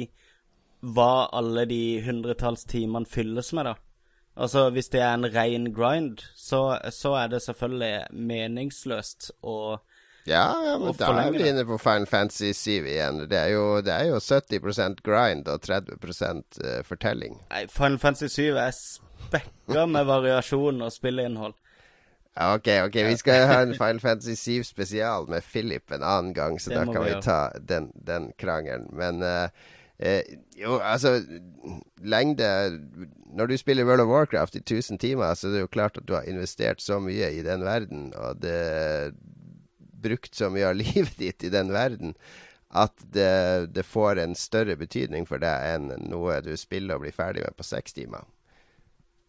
[0.84, 3.76] hva alle de hundretalls timene fylles med, da.
[4.34, 9.58] Altså, hvis det er en rein grind, så, så er det selvfølgelig meningsløst å
[10.26, 13.24] Ja, ja, men da er vi inne på Final Fantasy 7 igjen.
[13.28, 15.98] Det er jo, det er jo 70% grind og 30
[16.64, 17.42] eh, fortelling.
[17.52, 21.58] Nei, Final Fantasy 7 er spekka med variasjon og spilleinnhold.
[22.34, 26.62] Ok, ok, vi skal ha en Final Fantasy 7 spesial med Philip en annen gang,
[26.62, 28.88] så Det da kan vi vi ta den, den krangelen.
[28.94, 29.50] Men uh,
[30.00, 30.24] eh,
[30.58, 31.22] jo, altså
[32.02, 32.80] Lengde
[33.34, 36.08] Når du spiller World of Warcraft i 1000 timer, så er det jo klart at
[36.08, 39.14] du har investert så mye i den verden, og det
[40.04, 42.18] brukt så mye av livet ditt i den verden
[42.74, 47.14] at det, det får en større betydning for deg enn noe du spiller og blir
[47.14, 48.26] ferdig med på seks timer.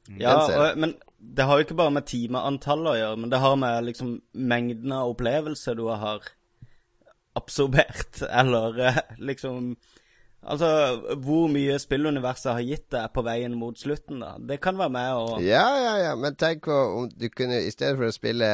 [0.08, 0.60] Ja, ser jeg.
[0.60, 3.86] og, men det har jo ikke bare med timeantallet å gjøre, men det har med
[3.90, 6.24] liksom mengden av opplevelser du har
[7.36, 9.74] absorbert, eller eh, liksom
[10.44, 10.68] Altså,
[11.24, 14.34] hvor mye spilluniverset har gitt deg på veien mot slutten, da.
[14.38, 17.96] Det kan være med å Ja, ja, ja, men tenk om du kunne I stedet
[17.96, 18.48] for å spille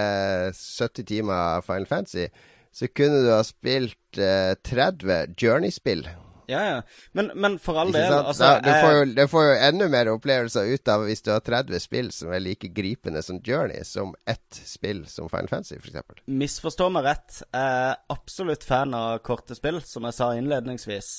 [0.54, 2.28] 70 timer Final Fantasy,
[2.70, 6.06] så kunne du ha spilt eh, 30 Journey-spill.
[6.50, 6.82] Ja, ja.
[7.12, 10.72] Men, men for all del, altså du, får jo, du får jo enda mer opplevelser
[10.74, 14.58] ut av hvis du har 30 spill som er like gripende som Journey, som ett
[14.66, 16.22] spill som Final Fantasy, f.eks.
[16.26, 21.12] Misforstå meg rett, jeg er absolutt fan av korte spill, som jeg sa innledningsvis.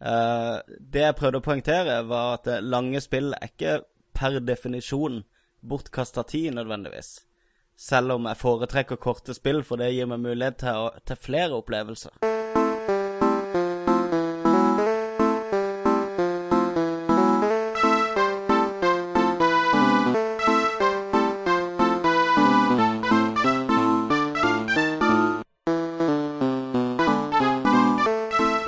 [0.00, 0.56] Eh,
[0.92, 3.78] det jeg prøvde å poengtere, var at eh, lange spill er ikke
[4.16, 5.22] per definisjon
[5.66, 7.20] bortkasta tid, nødvendigvis.
[7.76, 11.60] Selv om jeg foretrekker korte spill, for det gir meg mulighet til, å, til flere
[11.60, 12.16] opplevelser.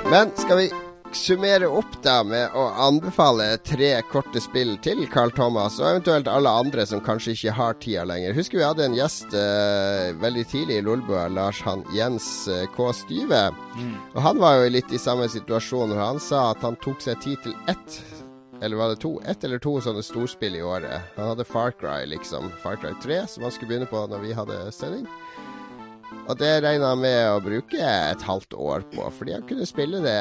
[0.09, 5.79] Men skal vi summere opp da med å anbefale tre korte spill til Carl Thomas,
[5.81, 8.35] og eventuelt alle andre som kanskje ikke har tida lenger.
[8.37, 12.91] Husker vi hadde en gjest uh, veldig tidlig i Lolbua, Lars han, Jens uh, K.
[12.95, 13.41] Styve.
[14.13, 17.21] Og han var jo litt i samme situasjon, og han sa at han tok seg
[17.25, 18.01] tid til ett
[18.61, 19.21] eller var det to?
[19.23, 21.13] Ett eller to sånne storspill i året.
[21.15, 22.49] Han hadde Far Cry, liksom.
[22.59, 25.05] Far Cry 3, som han skulle begynne på når vi hadde sending.
[26.29, 30.01] Og det regna han med å bruke et halvt år på, fordi han kunne spille
[30.03, 30.19] det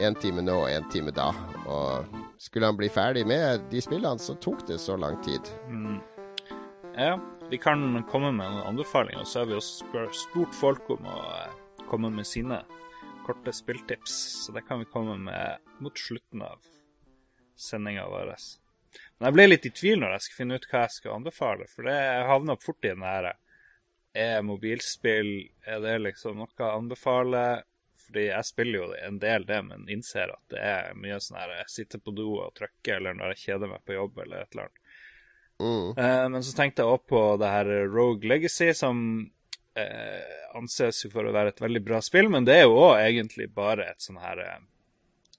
[0.00, 1.30] én time nå og én time da.
[1.66, 5.48] Og skulle han bli ferdig med de spillene, så tok det så lang tid.
[5.68, 6.00] Mm.
[6.96, 7.16] Ja,
[7.50, 11.16] vi kan komme med en anbefaling, og så har vi også spurt folk om å
[11.36, 11.56] eh,
[11.90, 12.62] komme med sine
[13.26, 14.14] korte spilltips.
[14.44, 16.62] Så det kan vi komme med mot slutten av
[17.56, 18.34] sendinga vår.
[19.16, 21.68] Men jeg ble litt i tvil når jeg skulle finne ut hva jeg skal anbefale,
[21.72, 21.96] for det
[22.28, 23.32] havna fort i den her
[24.16, 27.64] Er mobilspill Er det liksom noe jeg anbefaler?
[28.06, 31.54] Fordi jeg spiller jo en del det, men innser at det er mye sånn her
[31.60, 34.54] jeg sitter på do og trykker, eller når jeg kjeder meg på jobb, eller et
[34.54, 34.82] eller annet.
[35.56, 35.88] Mm.
[35.96, 39.02] Uh, men så tenkte jeg også på det her Rogue Legacy, som
[39.80, 43.00] uh, anses jo for å være et veldig bra spill, men det er jo òg
[43.02, 44.64] egentlig bare et sånn her uh,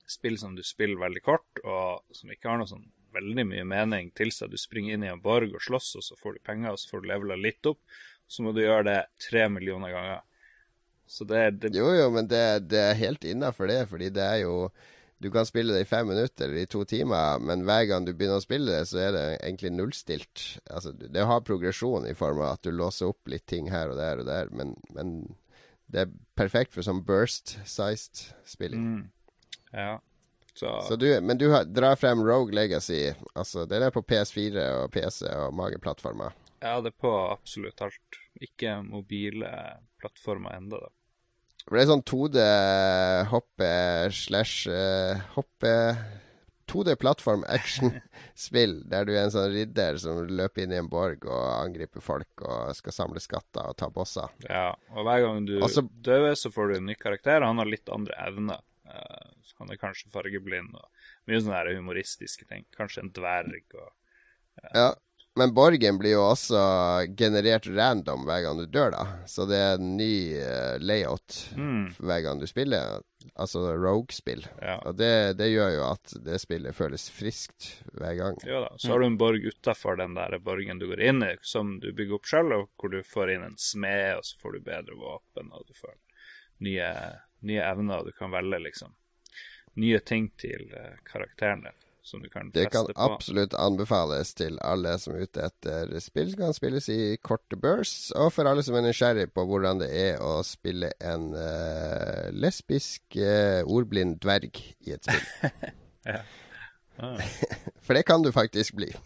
[0.08, 4.12] spill som du spiller veldig kort, og som ikke har noe sånn veldig mye mening
[4.18, 4.52] til seg.
[4.52, 6.92] Du springer inn i en borg og slåss, og så får du penger, og så
[6.92, 7.82] får du levela litt opp.
[8.28, 10.24] Så må du gjøre det tre millioner ganger.
[11.08, 14.42] Så det, det Jo, jo, men det, det er helt innafor det, fordi det er
[14.44, 14.70] jo
[15.24, 18.12] Du kan spille det i fem minutter eller i to timer, men hver gang du
[18.14, 20.44] begynner å spille det, så er det egentlig nullstilt.
[20.70, 23.98] Altså, det har progresjon i form av at du låser opp litt ting her og
[23.98, 25.16] der og der, men, men
[25.90, 28.84] det er perfekt for sånn burst-sized spilling.
[28.84, 29.10] mm,
[29.74, 29.96] Ja.
[30.54, 33.14] Så, Så du, men du har, drar frem Rogue Legacy.
[33.34, 36.34] Altså, den er på PS4 og PC og mange plattformer.
[36.62, 38.22] ja, det er på absolutt alt.
[38.42, 39.50] Ikke mobile
[40.02, 40.90] plattformer ennå, da.
[41.68, 42.44] For det er sånn 2D
[43.28, 43.72] hoppe
[44.16, 45.74] slash eh, hoppe
[46.68, 51.44] 2D-plattform action-spill, der du er en sånn ridder som løper inn i en borg og
[51.58, 54.32] angriper folk og skal samle skatter og ta bosser.
[54.48, 57.42] Ja, og hver gang du Altså- dør, så får du en ny karakter.
[57.42, 58.64] og Han har litt andre evner.
[58.88, 60.88] Uh, han er kanskje fargeblind og
[61.28, 62.64] mye sånne humoristiske ting.
[62.76, 63.92] Kanskje en dverg og
[64.74, 64.94] Ja,
[65.38, 66.60] men borgen blir jo også
[67.18, 69.04] generert random hver gang du dør, da.
[69.30, 73.00] Så det er en ny uh, layout mm, hver gang du spiller.
[73.36, 74.46] Altså Rogue-spill.
[74.62, 74.78] Ja.
[74.88, 78.42] Og det, det gjør jo at det spillet føles friskt hver gang.
[78.48, 78.72] Jo da.
[78.80, 81.92] Så har du en borg utafor den der borgen du går inn i, som du
[81.92, 85.00] bygger opp sjøl, og hvor du får inn en smed, og så får du bedre
[85.00, 85.98] våpen, og du får
[86.66, 86.94] nye,
[87.46, 88.96] nye evner, og du kan velge liksom
[89.78, 92.96] nye ting til uh, karakteren din som du kan Det kan på.
[93.04, 96.32] absolutt anbefales til alle som er ute etter spill.
[96.32, 99.92] Det kan spilles i korte bursts, og for alle som er nysgjerrig på hvordan det
[99.92, 105.54] er å spille en uh, lesbisk uh, ordblind dverg i et spill.
[106.98, 107.20] Ah.
[107.86, 108.88] For det kan du faktisk bli.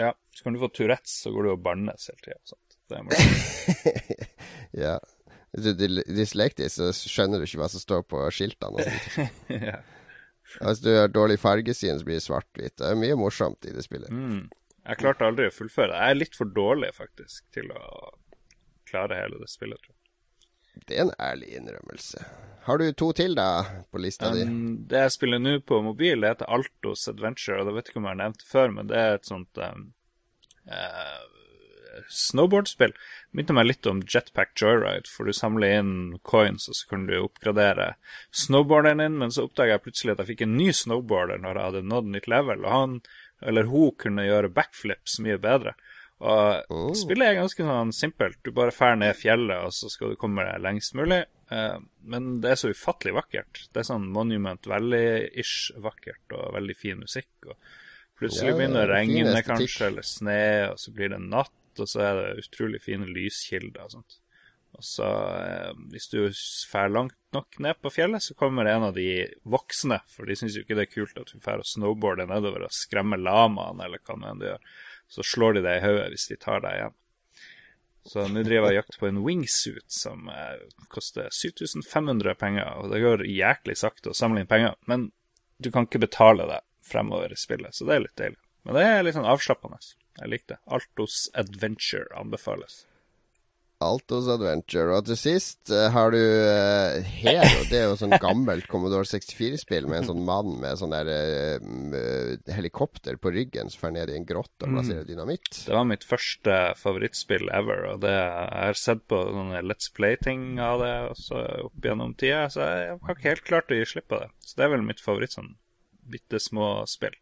[0.00, 3.02] Ja, så kan du få Tourettes, så går du og bannes hele tida.
[4.72, 4.94] Ja.
[5.52, 8.86] Hvis du er dyslektisk, så skjønner du ikke hva som står på skiltene.
[9.52, 9.82] ja.
[10.60, 12.76] Hvis du har dårlig fargesyn, så blir det svart-hvitt.
[12.80, 14.10] Det er mye morsomt i det spillet.
[14.12, 14.50] Mm.
[14.82, 15.94] Jeg klarte aldri å fullføre.
[15.94, 17.82] Jeg er litt for dårlig, faktisk, til å
[18.90, 20.02] klare hele det spillet, tror jeg.
[20.88, 22.24] Det er en ærlig innrømmelse.
[22.66, 24.44] Har du to til, da, på lista di?
[24.46, 28.00] Um, det jeg spiller nå på mobil, det heter Altos Adventure, og det vet ikke
[28.00, 29.84] om jeg har nevnt det før, men det er et sånt um,
[30.66, 31.20] eh,
[32.08, 32.92] snowboardspill.
[33.32, 37.14] Minte meg litt om Jetpack Joyride, for du samler inn coins, og så kan du
[37.20, 37.94] oppgradere
[38.30, 41.68] snowboarderen din, men så oppdaga jeg plutselig at jeg fikk en ny snowboarder når jeg
[41.70, 43.00] hadde nådd nytt level, og han
[43.42, 45.72] eller hun kunne gjøre backflips mye bedre.
[46.22, 46.92] Og Oh.
[46.94, 48.36] spillet er ganske sånn simpelt.
[48.44, 51.24] Du bare drar ned fjellet, og så skal du komme deg lengst mulig.
[51.50, 53.64] Eh, men det er så ufattelig vakkert.
[53.74, 57.26] Det er sånn Monument Valley-ish vakkert, og veldig fin musikk.
[57.48, 57.56] Og
[58.20, 60.38] plutselig begynner det å regne, kanskje, eller sne,
[60.70, 64.18] og så blir det natt, og så er det utrolig fine lyskilder og sånt.
[64.72, 68.94] Og så, eh, hvis du drar langt nok ned på fjellet, så kommer en av
[68.96, 72.30] de voksne, for de syns jo ikke det er kult at du drar og snowboarder
[72.30, 74.72] nedover og skremmer lamaene, eller hva nå enn du gjør.
[75.12, 76.98] Så slår de deg i hodet hvis de tar deg igjen.
[78.08, 82.90] Så nå driver jeg og jakter på en wingsuit som eh, koster 7500 penger, og
[82.90, 85.10] det går jæklig sakte å samle inn penger, men
[85.62, 88.40] du kan ikke betale det fremover i spillet, så det er litt deilig.
[88.66, 89.78] Men det er litt sånn avslappende.
[90.20, 90.62] Jeg likte det.
[90.78, 92.82] Altos Adventure anbefales.
[93.82, 94.94] Altos Adventure.
[94.94, 97.64] Og til sist eh, har du uh, Hero.
[97.70, 102.54] Det er jo sånn gammelt Commodore 64-spill med en sånn mann med sånn der uh,
[102.54, 105.64] helikopter på ryggen som fer ned i en grått og plasserer dynamitt.
[105.66, 110.62] Det var mitt første favorittspill ever, og det, jeg har sett på sånne Let's Play-ting
[110.62, 114.10] av det også opp gjennom tida, så jeg har ikke helt klart å gi slipp
[114.12, 114.30] på det.
[114.46, 115.54] Så det er vel mitt favoritt sånn
[116.12, 117.14] bitte små spill.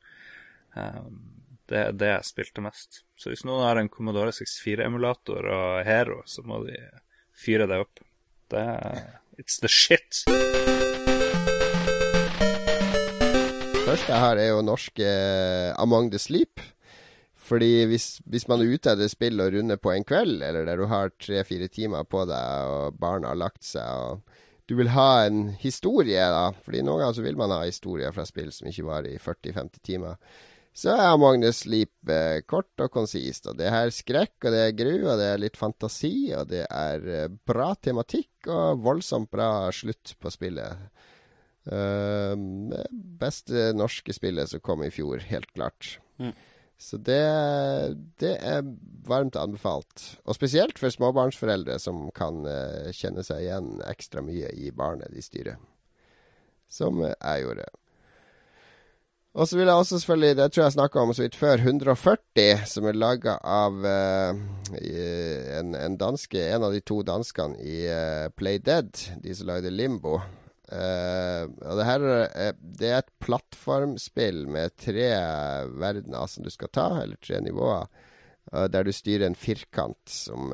[0.74, 1.39] Um,
[1.70, 3.02] det er det jeg spilte mest.
[3.14, 6.76] Så hvis noen har en Commodore 64-emulator og Hero, så må de
[7.38, 8.02] fyre deg opp.
[8.50, 9.06] Det er
[9.40, 10.26] It's the shit.
[13.90, 16.60] første har, er jo norske eh, Among the Sleep.
[17.50, 20.78] Fordi hvis, hvis man er ute etter spill og runder på en kveld, eller der
[20.78, 25.24] du har tre-fire timer på deg, og barna har lagt seg, og du vil ha
[25.26, 26.52] en historie, da.
[26.62, 29.82] Fordi noen ganger så vil man ha historier fra spill som ikke varer i 40-50
[29.82, 30.20] timer.
[30.76, 33.48] Så er Magnus Lip eh, kort og konsist.
[33.50, 36.62] Og det er skrekk, og det er gru, og det er litt fantasi, og det
[36.66, 40.90] er eh, bra tematikk og voldsomt bra slutt på spillet.
[41.70, 42.32] Uh,
[43.20, 45.98] beste norske spillet som kom i fjor, helt klart.
[46.16, 46.32] Mm.
[46.80, 47.20] Så det,
[48.22, 48.64] det, er
[49.04, 50.06] varmt anbefalt.
[50.24, 55.20] Og spesielt for småbarnsforeldre som kan uh, kjenne seg igjen ekstra mye i barnet de
[55.22, 55.60] styrer.
[56.72, 57.68] Som jeg gjorde.
[59.30, 62.64] Og så vil jeg også selvfølgelig, det tror jeg snakka om så vidt før, 140,
[62.66, 64.40] som er laga av uh,
[64.74, 68.90] en, en, danske, en av de to danskene i uh, Play Dead,
[69.22, 70.16] de som lagde Limbo.
[70.70, 72.06] Uh, og det her
[72.58, 75.06] det er et plattformspill med tre
[75.78, 77.86] verdener som du skal ta, eller tre nivåer.
[78.50, 80.50] der du styrer en firkant som,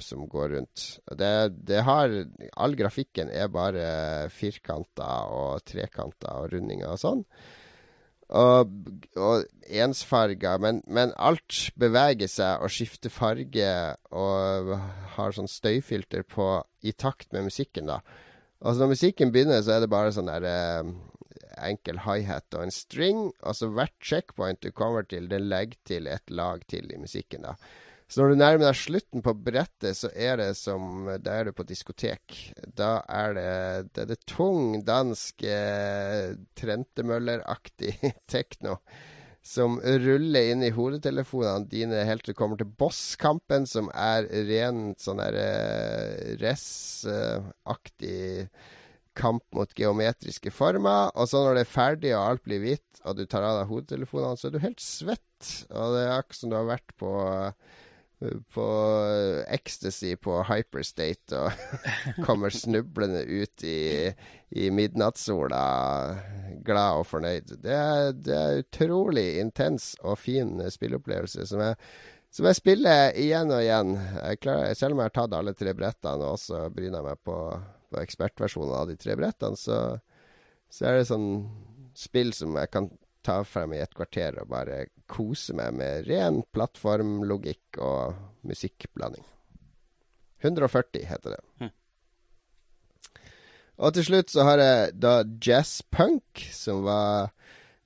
[0.00, 0.84] som går rundt.
[1.20, 2.08] Det, det, har
[2.56, 7.24] All grafikken er bare firkanter og trekanter og rundinger og sånn
[8.28, 8.70] og,
[9.14, 13.72] og ensfarga, men, men, alt beveger seg og skifter farge
[14.10, 14.72] og
[15.16, 16.48] har sånn støyfilter på
[16.82, 18.00] i takt med musikken, da.
[18.60, 20.90] Altså Når musikken begynner, så er det bare sånn der eh,
[21.68, 23.26] enkel high-hat og en string.
[23.46, 27.54] Altså hvert checkpoint du kommer til, det legger til et lag til i musikken, da.
[28.06, 31.52] Så når du nærmer deg slutten på brettet, så er det som Da er du
[31.56, 32.54] på diskotek.
[32.78, 37.98] Da er det Det er det tung, dansk, eh, Trentemøller-aktig
[38.32, 38.78] tekno
[39.46, 44.98] som ruller inn i hodetelefonene dine helt til du kommer til bosskampen, som er rent
[45.02, 48.18] sånn derre eh, res-aktig
[49.16, 51.14] kamp mot geometriske former.
[51.14, 53.70] Og så når det er ferdig og alt blir hvitt, og du tar av deg
[53.70, 55.42] hodetelefonene, så er du helt svett.
[55.70, 57.10] Og det er akkurat som du har vært på
[58.54, 58.66] på
[59.52, 61.52] ecstasy på hyperstate og
[62.26, 64.08] kommer snublende ut i,
[64.56, 65.60] i midnattssola,
[66.64, 67.56] glad og fornøyd.
[67.60, 71.76] Det er, det er utrolig intens og fin spilleopplevelse som jeg,
[72.32, 73.94] som jeg spiller igjen og igjen.
[74.40, 77.38] Klarer, selv om jeg har tatt alle tre brettene og også bryna meg på,
[77.92, 79.80] på ekspertversjonen av de tre brettene, så,
[80.72, 81.30] så er det sånn
[81.96, 82.88] spill som jeg kan
[83.26, 89.24] ta frem i et kvarter og bare kose meg med ren plattformlogikk og musikkblanding.
[90.44, 91.42] 140 heter det.
[91.60, 91.72] Hm.
[93.76, 97.32] Og til slutt så har jeg da Jazz Punk, som var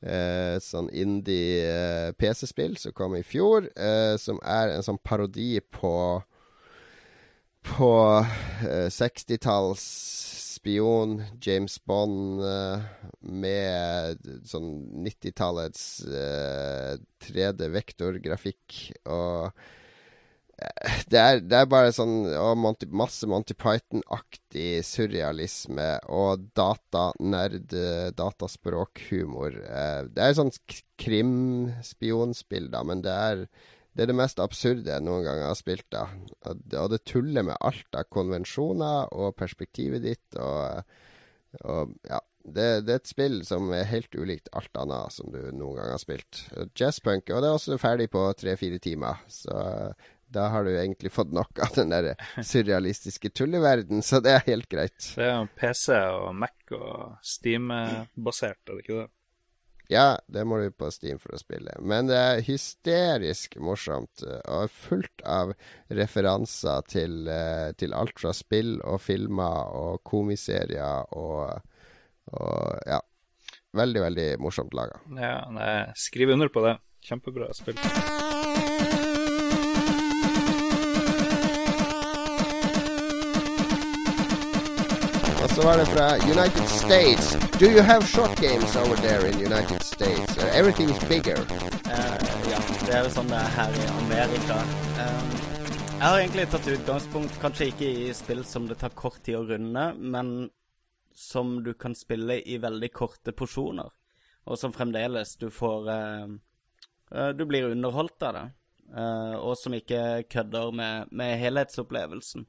[0.04, 3.66] eh, sånn indie eh, PC-spill som kom i fjor.
[3.74, 5.94] Eh, som er en sånn parodi på
[7.60, 7.90] på
[8.88, 12.80] 60-talls eh, spion, James Bond, uh,
[13.24, 14.70] med sånn
[15.06, 18.80] 90-tallets uh, 3D-vektorgrafikk.
[19.08, 19.70] Og uh,
[21.08, 22.28] det, er, det, er, bare sånn
[22.60, 27.72] Monty, masse Monty Python-aktig surrealisme og datanerd,
[28.12, 29.56] dataspråkhumor.
[30.12, 30.52] det er sånn
[31.00, 33.46] krim-spionspill, da, men det er
[34.00, 35.84] det er det mest absurde jeg noen gang har spilt.
[35.92, 36.06] da.
[36.80, 40.38] Og det tuller med alt av konvensjoner og perspektivet ditt.
[40.40, 40.94] Og,
[41.68, 45.42] og ja, det, det, er et spill som er helt ulikt alt annet som du
[45.52, 46.46] noen gang har spilt.
[46.72, 49.20] Jazzpunk, og det er også ferdig på tre-fire timer.
[49.28, 49.52] Så
[50.32, 54.72] da har du egentlig fått nok av den der surrealistiske tulleverden, så det er helt
[54.72, 55.12] greit.
[55.12, 59.10] Det er PC og Mac og Steam-basert, er det ikke det?
[59.90, 61.72] Ja, det må du på Steam for å spille.
[61.82, 65.50] Men det er hysterisk morsomt, eh, og fullt av
[65.90, 71.58] referanser til, eh, til alt fra spill og filmer og komiserier og,
[72.30, 73.00] og ja.
[73.70, 74.98] Veldig, veldig morsomt laga.
[75.14, 75.36] Ja,
[75.94, 76.78] skriv skriver under på det.
[77.06, 77.78] Kjempebra spill.
[85.54, 87.36] så var det fra United States.
[87.58, 90.38] Do you have short games over there in United States?
[90.38, 91.38] Uh, is bigger.
[91.38, 92.16] Uh,
[92.50, 94.58] ja, det er jo sånn det er her i Amerika.
[95.00, 95.32] Um,
[95.96, 99.42] jeg har egentlig tatt utgangspunkt kanskje ikke i spill som det tar kort tid å
[99.48, 100.50] runde, men
[101.14, 103.90] som du kan spille i veldig korte porsjoner,
[104.46, 108.46] og som fremdeles du får uh, Du blir underholdt av det,
[109.42, 112.46] og som ikke kødder med, med helhetsopplevelsen.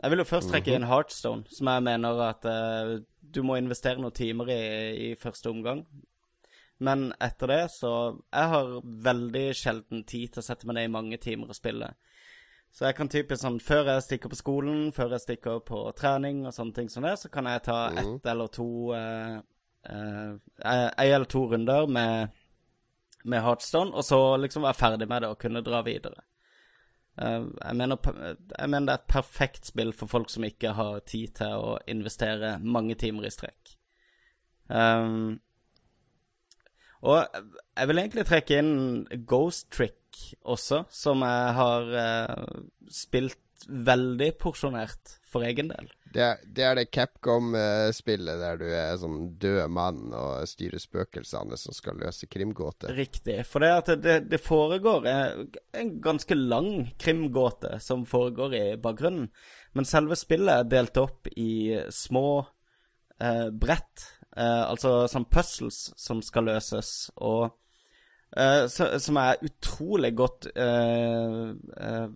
[0.00, 4.00] Jeg vil jo først trekke inn Heartstone, som jeg mener at uh, du må investere
[4.00, 4.62] noen timer i
[5.10, 5.84] i første omgang.
[6.82, 7.92] Men etter det så
[8.32, 11.92] Jeg har veldig sjelden tid til å sette meg ned i mange timer og spille.
[12.72, 16.46] Så jeg kan typisk sånn Før jeg stikker på skolen, før jeg stikker på trening
[16.48, 18.30] og sånne ting som det, så kan jeg ta ett mm.
[18.32, 19.38] eller to uh,
[19.86, 20.32] uh,
[20.64, 22.32] Ei eller to runder med,
[23.24, 26.24] med Heartstone, og så liksom være ferdig med det og kunne dra videre.
[27.20, 27.96] Eh, jeg, mener,
[28.58, 31.78] jeg mener det er et perfekt spill for folk som ikke har tid til å
[31.90, 33.74] investere mange timer i strekk.
[34.72, 35.40] Um,
[37.02, 38.76] og jeg vil egentlig trekke inn
[39.28, 39.98] Ghost Trick
[40.46, 45.90] også, som jeg har uh, spilt veldig porsjonert for egen del.
[46.12, 51.76] Det det, er det Capcom-spillet der du er sånn død mann og styrer spøkelsene som
[51.76, 52.92] skal løse krimgåter.
[52.96, 53.38] Riktig.
[53.48, 59.30] For det, at det, det foregår en ganske lang krimgåte som foregår i bakgrunnen.
[59.72, 62.26] Men selve spillet er delt opp i små
[63.16, 64.06] eh, brett,
[64.36, 67.08] eh, altså sånn puzzles som skal løses.
[67.16, 67.50] Og
[68.32, 72.06] Uh, så, som er utrolig godt uh, eh,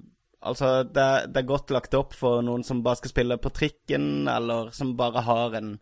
[0.46, 4.26] Altså, det, det, er godt lagt opp for noen som bare skal spille på trikken,
[4.30, 5.72] eller som bare har en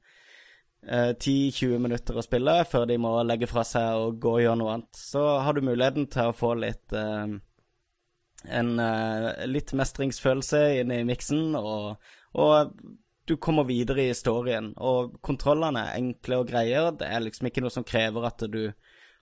[0.89, 4.61] eh, 10-20 minutter å spille før de må legge fra seg og gå og gjøre
[4.61, 5.03] noe annet.
[5.12, 7.37] Så har du muligheten til å få litt eh,
[8.45, 11.97] en eh, litt mestringsfølelse inn i miksen, og,
[12.33, 12.75] og,
[13.25, 14.75] du kommer videre i historien.
[14.85, 16.81] Og kontrollene er enkle og greie.
[17.01, 18.67] Det er liksom ikke noe som krever at du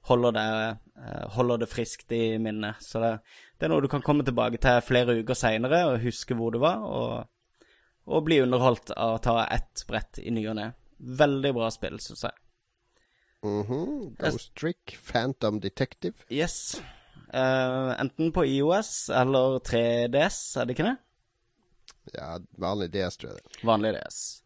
[0.03, 0.77] holder det,
[1.07, 2.83] eh, holder det friskt i minnet.
[2.83, 3.13] Så det,
[3.59, 6.61] det, er noe du kan komme tilbake til flere uker seinere og huske hvor du
[6.63, 7.67] var, og,
[8.07, 10.73] og, bli underholdt av å ta ett brett i ny og ne.
[11.23, 12.39] Veldig bra spill, syns jeg.
[13.43, 14.17] Mm -hmm.
[14.19, 16.15] Ghost Trick, Phantom Detective.
[16.31, 16.83] Yes.
[17.35, 20.97] Uh, enten på IOS eller 3DS, er det ikke det?
[22.13, 23.65] Ja, vanlig DS, tror jeg det.
[23.67, 24.42] Vanlig DS.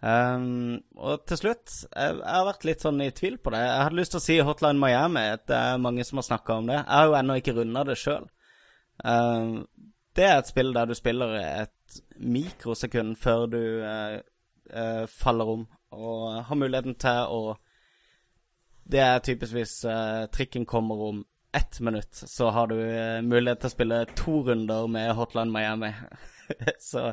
[0.00, 3.60] Um, og til slutt, jeg, jeg, har vært litt sånn i tvil på det.
[3.66, 5.26] Jeg hadde lyst til å si Hotline Miami.
[5.48, 6.78] Det er mange som har snakka om det.
[6.78, 8.28] Jeg har jo ennå ikke runda det sjøl.
[9.04, 9.56] Um, ehm,
[10.16, 14.16] det er et spill der du spiller et mikrosekund før du uh,
[14.72, 17.42] uh, faller om, og har muligheten til å
[18.90, 21.24] Det er typisk hvis uh, trikken kommer om
[21.54, 22.76] ett minutt, så har du
[23.26, 25.92] mulighet til å spille to runder med Hotline Miami.
[26.90, 27.06] så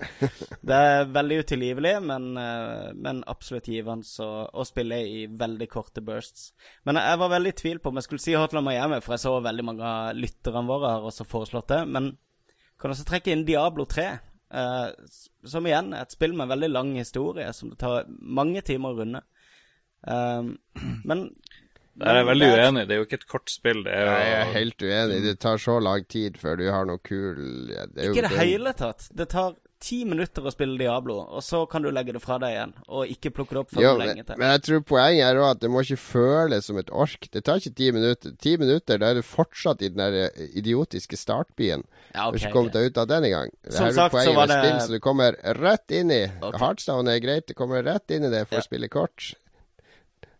[0.65, 6.51] det er veldig utilgivelig, men, eh, men absolutt givende å, spille i veldig korte bursts.
[6.87, 9.25] Men jeg var veldig i tvil på om jeg skulle si Hotline Miami, for jeg
[9.25, 11.83] så veldig mange av lytterne våre har også foreslått det.
[11.91, 12.15] Men
[12.81, 14.09] kan også trekke inn Diablo 3.
[14.47, 14.93] Uh,
[15.43, 18.93] som igjen er et spill med en veldig lang historie, som det tar mange timer
[18.93, 19.23] å runde.
[20.07, 20.53] Uh,
[21.09, 21.27] men
[21.97, 22.81] der er jeg veldig uenig.
[22.87, 23.79] Det er jo ikke et kort spill.
[23.85, 24.17] Det er jo...
[24.17, 25.21] Jeg er helt uenig.
[25.25, 27.39] Det tar så lang tid før du har noe kul
[27.71, 29.07] det Ikke i det hele tatt.
[29.17, 32.55] Det tar ti minutter å spille Diablo, og så kan du legge det fra deg
[32.55, 32.73] igjen.
[32.89, 34.39] Og ikke plukke det opp for jo, lenge til.
[34.41, 37.29] Men jeg tror poenget er òg at det må ikke føles som et ork.
[37.33, 38.35] Det tar ikke ti minutter.
[38.41, 41.85] Ti minutter, da er du fortsatt i den der eh, idiotiske startbyen.
[42.13, 43.53] Ja, okay, du ikke kommet deg ut av den engang.
[43.61, 44.61] Det her er poenget med det...
[44.61, 46.23] spill, så du kommer rett inn i.
[46.37, 46.61] Okay.
[46.63, 48.65] Hardstone er greit, du kommer rett inn i det for ja.
[48.65, 49.35] å spille kort.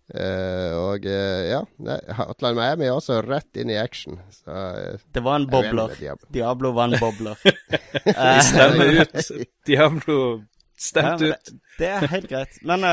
[0.07, 1.57] Uh, og uh, ja,
[2.15, 4.15] Hotline Miami er også rett inn i action.
[4.31, 5.95] Så, uh, det var en bobler.
[5.99, 6.29] Diablo.
[6.31, 6.71] Diablo.
[6.77, 7.41] var en bobler.
[8.05, 9.17] De stemmer ut.
[9.67, 10.19] Diablo
[10.79, 11.51] stemt ja, ut.
[11.51, 12.59] Det, det, er helt greit.
[12.61, 12.85] Men,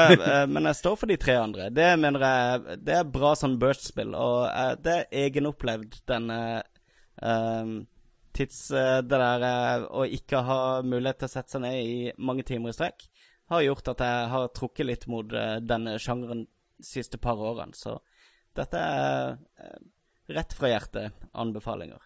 [0.50, 1.68] men, jeg står for de tre andre.
[1.70, 4.16] Det mener jeg Det er bra sånn burst-spill.
[4.18, 4.48] Og
[4.82, 6.38] det er egenopplevd, denne
[8.34, 8.62] tids...
[8.72, 12.78] det der å ikke ha mulighet til å sette seg ned i mange timer i
[12.78, 13.04] strekk,
[13.52, 16.46] har gjort at jeg har trukket litt mot denne sjangeren
[16.86, 17.74] siste par årene.
[17.76, 17.98] Så
[18.56, 19.80] dette er eh,
[20.34, 22.02] rett fra hjertet anbefalinger.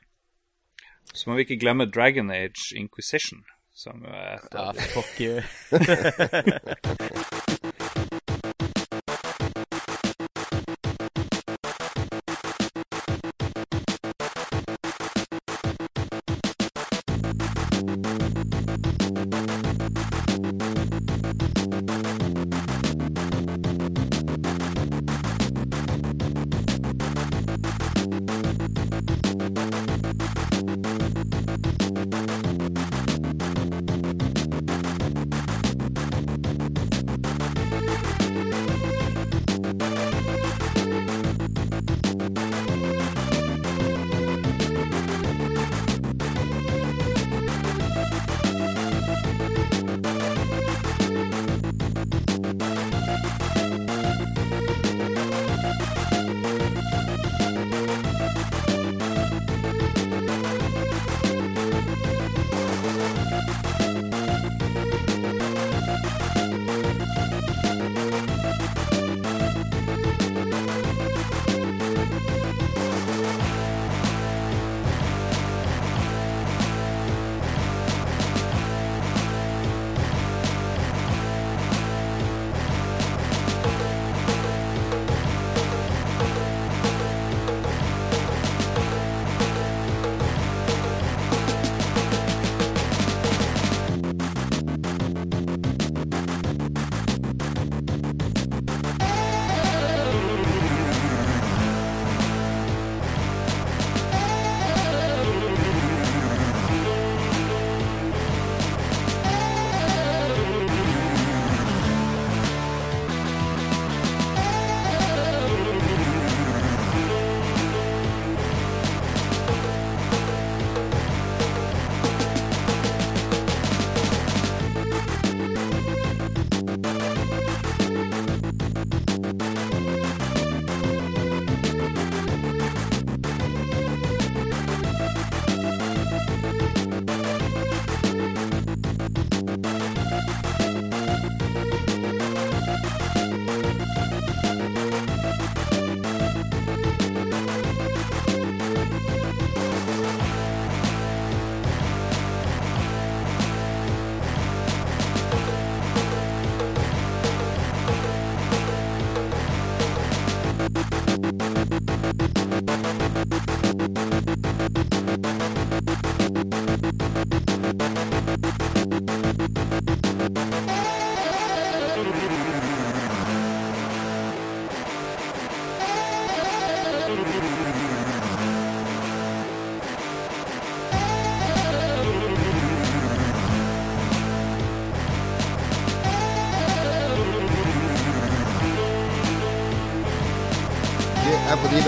[1.15, 5.41] Så må vi ikke glemme Dragon Age Inquisition, som er et Ja, fuck you.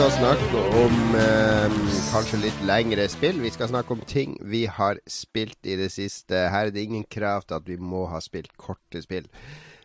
[0.00, 1.74] Å snakke om eh,
[2.08, 3.36] kanskje litt lengre spill.
[3.44, 6.46] Vi skal snakke om ting vi har spilt i det siste.
[6.48, 9.28] Her er det ingen krav til at vi må ha spilt korte spill.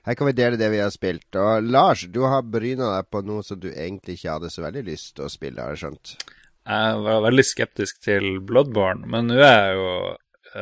[0.08, 1.28] Her kan vi dele det vi har spilt.
[1.36, 4.88] Og Lars, du har bryna deg på noe som du egentlig ikke hadde så veldig
[4.88, 6.16] lyst til å spille, har jeg skjønt?
[6.64, 9.94] Jeg var veldig skeptisk til Bloodborne, men nå er jeg jo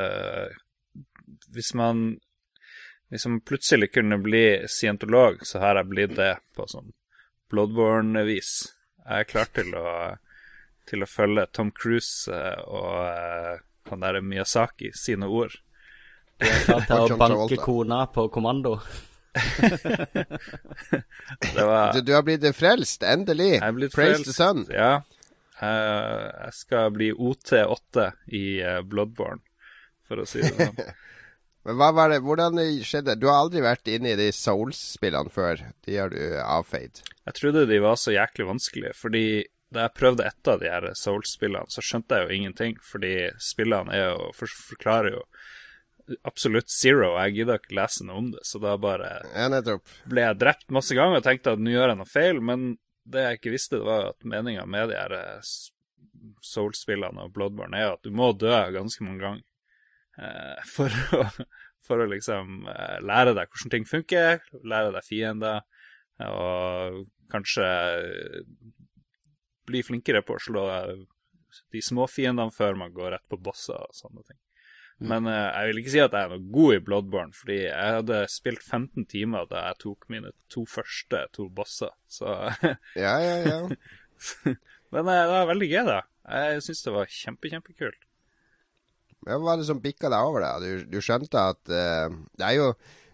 [0.01, 0.62] eh,
[1.54, 2.08] Hvis man
[3.14, 6.89] hvis man plutselig kunne bli scientolog, så har jeg blitt det på sånn
[7.54, 8.56] Bloodborne-vis.
[9.04, 9.88] Jeg er klar til å,
[10.89, 13.58] til å følge Tom Cruise eh, og uh,
[13.91, 15.58] han derre Miyazaki sine ord.
[16.39, 18.78] Du er klar til å banke kona på kommando?
[21.56, 23.60] var, du, du, har blitt frelst, endelig.
[23.76, 24.66] Blitt Praise frelst, the sun.
[24.72, 25.01] Ja.
[25.60, 29.41] Uh, jeg skal bli OT8 i uh, Bloodborne,
[30.08, 30.78] for å si det sånn.
[31.64, 35.64] Men hva var det, hvordan skjedde Du har aldri vært inne i de Souls-spillene før.
[35.88, 37.03] De har du avfeid.
[37.24, 39.26] Jeg trodde de var så jæklig vanskelige, fordi
[39.74, 42.76] da jeg prøvde et av de her Souls-spillene, så skjønte jeg jo ingenting.
[42.86, 45.24] Fordi spillene er jo, for, forklarer jo
[46.28, 47.14] absolutt zero.
[47.24, 49.16] Jeg gidder ikke lese noe om det, så da bare
[50.09, 52.43] ble jeg drept masse ganger og tenkte at nå gjør jeg noe feil.
[52.43, 52.74] Men
[53.07, 55.55] det jeg ikke visste, det var at meninga med de her eh,
[56.43, 59.47] Souls-spillene og Bloodborne er at du må dø ganske mange ganger.
[60.18, 61.24] Eh, for, å,
[61.86, 65.66] for å liksom eh, lære deg hvordan ting funker, lære deg fiender,
[66.24, 67.03] og
[67.34, 67.66] kanskje
[69.66, 70.64] bli flinkere på å slå
[71.74, 74.39] de små fiendene før man går rett på bosser og sånne ting.
[75.01, 75.07] Mm.
[75.09, 77.97] Men uh, jeg vil ikke si at jeg er noe god i Bloodborne, fordi jeg
[77.97, 82.36] hadde spilt 15 timer da jeg tok mine to første to bosser, så
[83.05, 83.59] Ja, ja, ja.
[84.93, 85.99] Men uh, det var veldig gøy, da.
[86.30, 87.99] Jeg syns det var kjempe, kjempekult.
[89.28, 90.57] Hva var det som bikka deg over, da?
[90.61, 92.74] Du, du skjønte at uh, Det er jo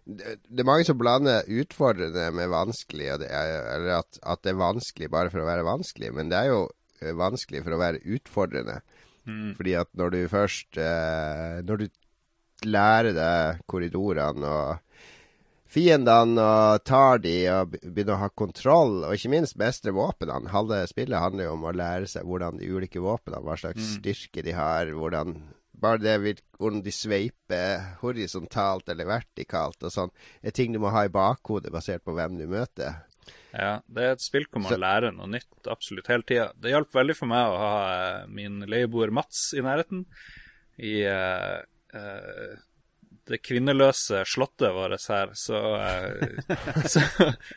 [0.10, 5.10] det er mange som blander utfordrende med vanskelig, er, eller at, at, det er vanskelig
[5.14, 6.10] bare for å være vanskelig.
[6.18, 6.64] Men det er jo
[7.04, 8.80] eh, vanskelig for å være utfordrende.
[9.30, 9.52] Mm.
[9.60, 11.86] Fordi at når du først uh, Når du
[12.66, 14.90] lærer deg korridorene og
[15.70, 20.50] fiendene og tar de og begynner å ha kontroll, og ikke minst mestre våpnene.
[20.54, 23.92] Halve spillet handler jo om å lære seg hvordan de ulike våpnene, hva slags mm.
[24.00, 25.38] styrke de har, hvordan
[25.82, 30.14] bare det hvordan de sveiper horisontalt eller vertikalt og sånn,
[30.44, 33.06] er ting du må ha i bakhodet basert på hvem du møter.
[33.50, 34.80] Ja, det er et spill hvor man Så...
[34.82, 36.50] lærer noe nytt absolutt hele tida.
[36.58, 40.06] Det hjalp veldig for meg å ha uh, min leieboer Mats i nærheten.
[40.78, 41.58] I uh,
[41.96, 42.58] uh,
[43.30, 45.60] det kvinneløse slottet vårt her, så,
[46.94, 47.04] så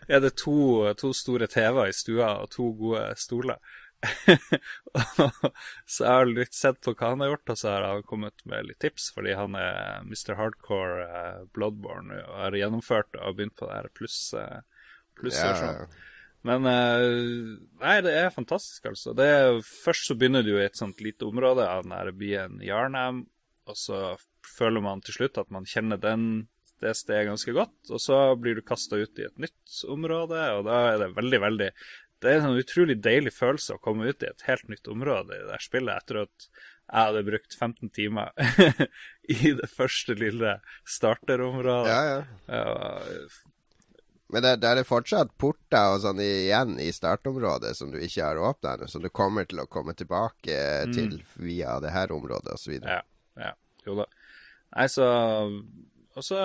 [0.08, 0.56] er det to,
[1.00, 3.60] to store TV-er i stua og to gode stoler.
[5.92, 8.44] så jeg har litt sett på hva han har gjort, og så har han kommet
[8.48, 10.34] med litt tips, fordi han er Mr.
[10.38, 14.18] Hardcore eh, Bloodborne og har gjennomført og begynt på det her pluss
[15.20, 15.86] plussversjonen.
[15.86, 16.09] Yeah.
[16.42, 19.14] Men uh, nei, det er fantastisk, altså.
[19.14, 22.59] Det er, først så begynner du i et sånt lite område av den her byen
[22.66, 23.24] Jarnheim,
[23.70, 24.16] og så
[24.57, 26.48] føler man til slutt at man kjenner den
[26.82, 30.64] det stedet ganske godt, og så blir du kasta ut i et nytt område, og
[30.66, 31.68] da er det veldig, veldig
[32.22, 35.36] det er en sånn utrolig deilig følelse å komme ut i et helt nytt område
[35.36, 36.46] i det der spillet etter at
[36.92, 38.32] jeg hadde brukt 15 timer
[39.36, 41.88] i det første lille starterområdet.
[41.88, 42.60] Ja, ja.
[44.32, 48.40] Men der, det er fortsatt porter og sånn igjen i startområdet som du ikke har
[48.40, 50.56] åpna ennå, som du kommer til å komme tilbake
[50.88, 50.94] mm.
[50.96, 52.78] til via det her området osv.
[52.80, 53.02] Ja,
[53.40, 53.52] ja.
[53.86, 54.06] Jo da.
[54.72, 55.06] Nei, så
[56.16, 56.38] Og så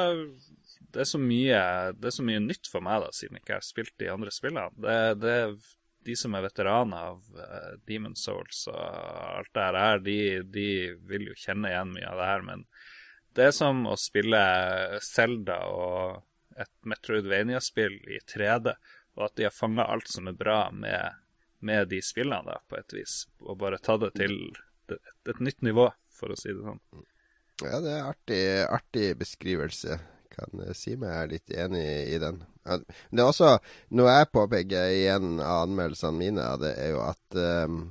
[0.94, 1.64] det er så mye,
[1.98, 4.32] det er så mye nytt for meg, da, siden jeg ikke har spilt de andre
[4.34, 4.72] spillene.
[4.82, 5.36] Det, det
[6.08, 10.20] de som er veteraner av uh, eh, Demon Souls og alt det her, de,
[10.56, 10.70] de,
[11.10, 12.46] vil jo kjenne igjen mye av det her.
[12.48, 12.64] Men
[13.36, 14.40] det er som å spille
[15.04, 16.24] Zelda og
[16.58, 18.74] et Metroidvania-spill i 3D,
[19.18, 21.20] og at de har fanga alt som er bra med,
[21.60, 23.20] med, de spillene, da, på et vis.
[23.44, 24.40] Og bare tatt det til
[24.88, 26.82] et, et nytt nivå, for å si det sånn.
[27.66, 30.00] Ja, det er artig, artig beskrivelse
[30.38, 32.42] kan eh, si meg er litt enig i den.
[32.68, 33.54] Det er også
[33.98, 37.86] noe jeg påpeker i en av anmeldelsene mine, det er jo at um,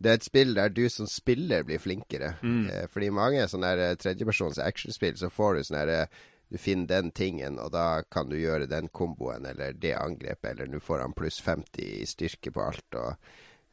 [0.00, 2.34] det er et spill der du som spiller blir flinkere.
[2.42, 2.64] Mm.
[2.72, 6.02] Eh, fordi mange sånne eh, tredjepersons actionspill, så får du sånn herre
[6.50, 10.66] du finner den tingen, og da kan du gjøre den komboen eller det angrepet, eller
[10.66, 12.98] nå får han pluss 50 i styrke på alt.
[12.98, 13.14] og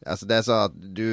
[0.06, 1.08] Altså Det er sånn at du,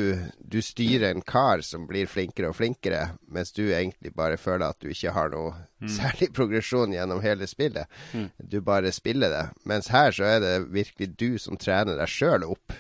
[0.45, 4.81] du, styrer en kar som blir flinkere og flinkere, mens du egentlig bare føler at
[4.83, 5.89] du ikke har noe mm.
[5.97, 7.89] særlig progresjon gjennom hele spillet.
[8.13, 8.29] Mm.
[8.39, 9.45] Du bare spiller det.
[9.65, 12.77] Mens her så er det virkelig du som trener deg sjøl opp.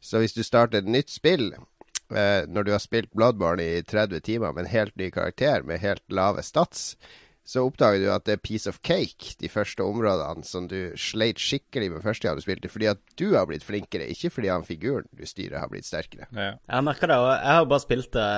[0.00, 4.22] Så hvis du starter et nytt spill eh, når du har spilt Bloodborne i 30
[4.28, 6.92] timer med en helt ny karakter med helt lave stats,
[7.48, 11.40] så oppdager du at det er piece of cake, de første områdene som du sleit
[11.40, 14.66] skikkelig med første gang du spilte, fordi at du har blitt flinkere, ikke fordi han
[14.68, 16.28] figuren du styrer, har blitt sterkere.
[16.36, 16.50] Ja.
[16.60, 18.28] Jeg har det, og jeg har bare spilt det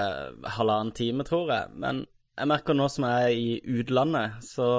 [0.54, 1.74] halvannen time, tror jeg.
[1.82, 2.04] Men
[2.38, 4.70] jeg merker nå som jeg er i utlandet, så,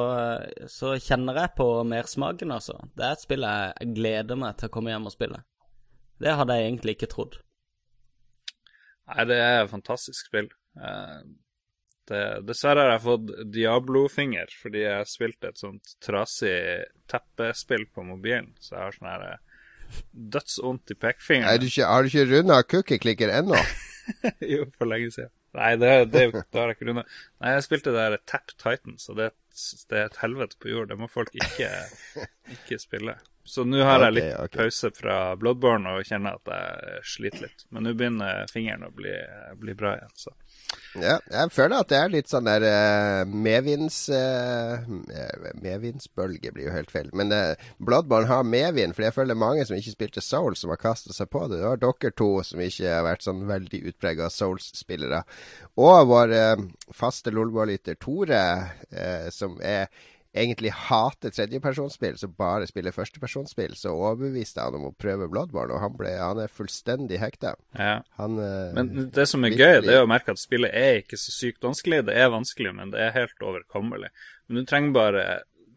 [0.72, 2.80] så kjenner jeg på mersmaken, altså.
[2.96, 5.44] Det er et spill jeg gleder meg til å komme hjem og spille.
[6.24, 7.40] Det hadde jeg egentlig ikke trodd.
[9.12, 10.48] Nei, det er et fantastisk spill.
[12.12, 16.58] Eh, det, dessverre har jeg fått Diablo-finger fordi jeg spilte et sånt trasig
[17.12, 19.38] teppespill på mobilen, så jeg har sånn her eh,
[20.12, 21.60] dødsvondt i Er pekefingeren.
[21.62, 23.60] du ikke, har du ikke runda cookie-klikker ennå?
[24.54, 25.34] jo, for lenge siden.
[25.58, 27.04] Nei, det, det, det har jeg ikke runda.
[27.44, 29.38] Nei, jeg spilte det der Tap Titan, så det, er et-
[29.92, 30.88] det er et helvete på jord.
[30.88, 31.68] Det må folk ikke,
[32.56, 33.18] ikke spille.
[33.44, 34.62] Så nå har jeg litt litt okay.
[34.62, 37.66] pause fra Bloodborne og kjenner at jeg sliter litt.
[37.74, 39.12] Men nå begynner fingeren å bli,
[39.60, 40.32] bli bra igjen, så
[41.00, 44.04] Ja, jeg føler at det er litt sånn der uh, medvinds...
[44.12, 44.84] uh,
[45.64, 47.08] medvindsbølge blir jo helt feil.
[47.16, 50.58] Men uh, Bloodborne har medvind, for jeg føler det er mange som ikke spilte Soul,
[50.60, 51.62] som har kasta seg på det.
[51.62, 55.24] Det var dere to som ikke har vært sånn veldig utprega Souls-spillere.
[55.80, 56.66] Og vår uh,
[56.96, 58.44] faste lolboa-lytter Tore,
[59.32, 59.88] som er
[60.34, 65.84] egentlig hater tredjepersonsspill, som bare spiller førstepersonsspill, så overbeviste han om å prøve Bloodborne, og
[65.84, 67.56] han, ble, han er fullstendig hekta.
[67.76, 67.98] ja.
[68.16, 71.02] Han eh, Men det som er virkelig- gøy, det er å merke at spillet er
[71.02, 72.06] ikke så sykt vanskelig.
[72.08, 74.12] Det er vanskelig, men det er helt overkommelig.
[74.48, 75.26] Men du trenger bare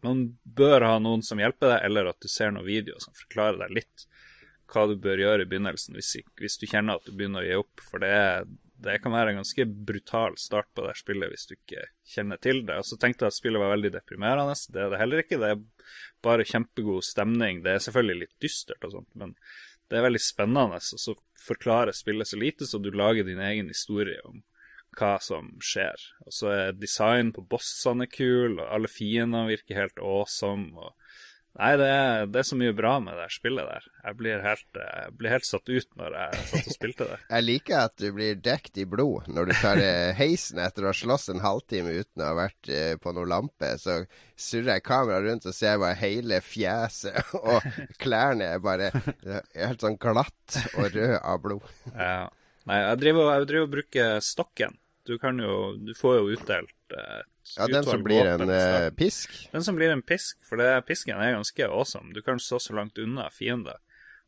[0.05, 3.57] Man bør ha noen som hjelper deg, eller at du ser noen videoer som forklarer
[3.63, 4.03] deg litt
[4.69, 7.55] hva du bør gjøre i begynnelsen hvis, hvis du kjenner at du begynner å gi
[7.57, 7.81] opp.
[7.81, 8.45] For det, er,
[8.83, 12.63] det kan være en ganske brutal start på det spillet hvis du ikke kjenner til
[12.67, 12.79] det.
[12.81, 14.55] Og så tenkte jeg at spillet var veldig deprimerende.
[14.73, 15.39] Det er det heller ikke.
[15.41, 15.93] Det er
[16.25, 17.63] bare kjempegod stemning.
[17.63, 19.35] Det er selvfølgelig litt dystert og sånt, men
[19.89, 20.81] det er veldig spennende.
[20.81, 21.15] Og så
[21.45, 24.43] forklarer spillet så lite, så du lager din egen historie om
[24.95, 25.99] hva som skjer.
[26.25, 30.71] Og så er design på bossene kul, og alle fiendene virker helt awesome.
[30.75, 30.95] Og
[31.55, 33.85] Nei, det er, det er så mye bra med det spillet der.
[34.03, 37.19] Jeg blir helt, jeg blir helt satt ut når jeg satt og spilte det.
[37.35, 40.91] Jeg liker at du blir dekt i blod når du tar eh, heisen etter å
[40.91, 43.71] ha slåss en halvtime uten å ha vært eh, på noen lampe.
[43.79, 44.01] Så
[44.35, 47.63] surrer jeg kameraet rundt og ser bare hele fjeset, og
[48.03, 51.69] klærne er bare eh, helt sånn glatt og rød av blod.
[51.93, 52.25] Ja.
[52.65, 54.75] Nei, jeg driver, jeg driver og bruker stokken.
[55.05, 58.89] Du kan jo Du får jo utdelt eh, et Ja, den som blir en eh,
[58.97, 59.33] pisk.
[59.51, 62.13] Den som blir en pisk, for det, pisken er ganske awesome.
[62.13, 63.81] Du kan stå så langt unna fiender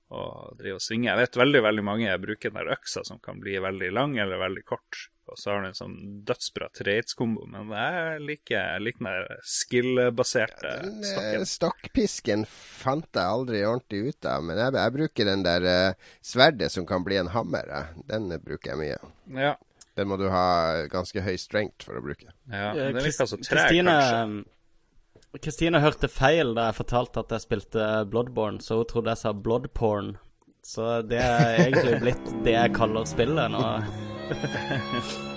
[0.08, 1.10] og drive og svinge.
[1.10, 4.39] Jeg vet veldig veldig mange bruker den der øksa som kan bli veldig lang eller
[4.39, 5.08] veldig kort.
[5.28, 5.95] Og så har du en sånn
[6.28, 11.03] dødsbra treitskombo, men jeg liker, liker den der skill-baserte ja, stakken.
[11.10, 11.47] stokken.
[11.51, 16.72] stokkpisken fant jeg aldri ordentlig ut av, men jeg, jeg bruker den der uh, sverdet
[16.72, 17.68] som kan bli en hammer.
[17.68, 18.05] jeg.
[18.08, 19.12] Den eh, bruker jeg mye.
[19.36, 19.58] Ja.
[19.98, 22.30] Den må du ha ganske høy strength for å bruke.
[22.52, 22.70] ja.
[22.72, 24.45] Eh, Den Krist- virker så treg, kanskje.
[25.43, 29.34] Kristine hørte feil da jeg fortalte at jeg spilte Bloodborne, så hun trodde jeg sa
[29.34, 30.16] bloodporn.
[30.64, 33.62] Så det er egentlig blitt det jeg kaller spillet nå.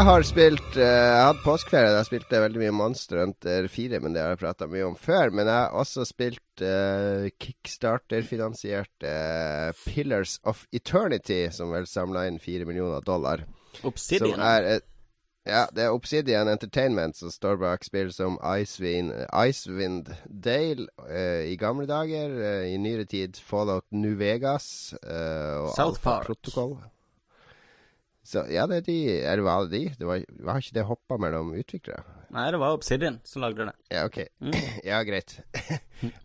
[0.00, 1.90] Jeg har spilt eh, Jeg hatt påskeferie.
[1.92, 5.28] Jeg spilte veldig mye Monster Hunter 4, men det har jeg prata mye om før.
[5.28, 12.38] Men jeg har også spilt uh, kickstarter-finansiert uh, Pillars of Eternity, som vel samla inn
[12.40, 13.42] fire millioner dollar.
[13.84, 14.38] Obsidian.
[14.38, 14.86] Som er et
[15.44, 21.58] ja, det er Obsidian Entertainment som står bak spill som Icewind, Icewind Dale uh, i
[21.60, 22.32] gamle dager.
[22.40, 26.32] uh, I nyere tid Fallout New Vegas uh, og South Alpha Park.
[26.32, 26.78] Protocol.
[28.30, 28.98] Så ja, det er de.
[29.26, 29.94] Eller var det de?
[29.98, 32.04] Det var, var ikke det hoppa mellom utviklere?
[32.30, 33.74] Nei, det var Obsidian som lagde det.
[33.90, 34.20] Ja, OK.
[34.90, 35.40] ja, greit.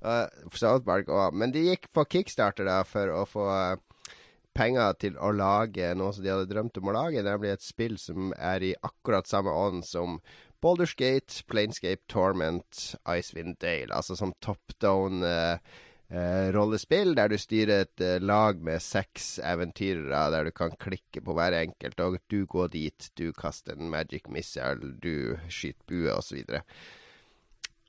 [0.05, 1.33] uh, South Park òg.
[1.33, 3.79] Men de gikk på kickstarter da for å få eh,
[4.55, 7.97] penger til å lage noe som de hadde drømt om å lage, nemlig et spill
[8.01, 10.19] som er i akkurat samme ånd som
[10.61, 13.89] Baldur's Gate, Planescape, Torment, Icewind Dale.
[13.89, 15.57] Altså som top down eh,
[16.55, 21.35] rollespill, der du styrer et eh, lag med seks eventyrere, der du kan klikke på
[21.35, 26.61] hver enkelt, og du går dit, du kaster en magic missile, du skyter bue, osv.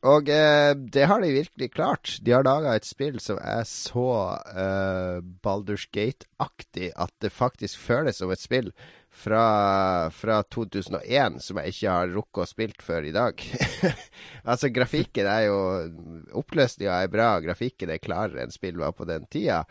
[0.07, 2.19] Og eh, det har de virkelig klart.
[2.23, 4.11] De har laga et spill som er så
[4.53, 8.71] eh, Baldur's Gate-aktig at det faktisk føles som et spill
[9.17, 13.41] fra, fra 2001 som jeg ikke har rukket å spilt før i dag.
[14.51, 15.59] altså, grafikken er jo
[16.37, 19.63] Oppløsninga er bra, grafikken er klarere enn spill var på den tida.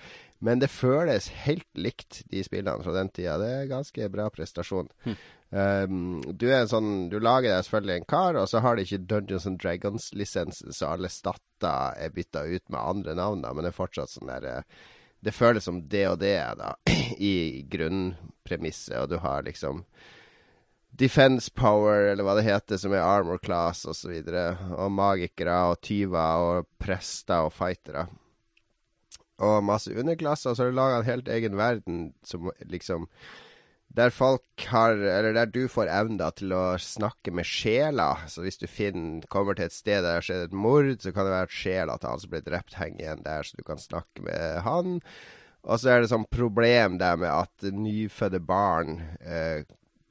[0.45, 3.37] Men det føles helt likt de spillene fra den tida.
[3.41, 4.89] Det er ganske bra prestasjon.
[5.05, 5.15] Hm.
[5.55, 5.99] Um,
[6.35, 9.45] du en sånn Du lager deg selvfølgelig en kar, og så har de ikke Dungeons
[9.47, 13.77] and Dragons-lisensen, så alle statter er bytta ut med andre navn, da, men det er
[13.77, 14.83] fortsatt sånn der uh,
[15.26, 16.76] Det føles som det og det, da,
[17.17, 19.84] i grunnpremisset, og du har liksom
[20.95, 24.13] Defense Power, eller hva det heter, som er Armor Class osv.
[24.21, 28.05] Og, så og magikere og tyver og prester og fightere.
[29.43, 30.51] Og masse underklasser.
[30.51, 33.09] Og så har du laga en helt egen verden som liksom
[33.95, 38.09] Der folk har Eller der du får evner til å snakke med sjela.
[38.27, 41.13] Så hvis du finner, kommer til et sted der det har skjedd et mord, så
[41.15, 43.63] kan det være at sjela til han som ble drept, henger igjen der, så du
[43.67, 44.99] kan snakke med han.
[45.65, 49.63] Og så er det sånn problem der med at nyfødte barn eh,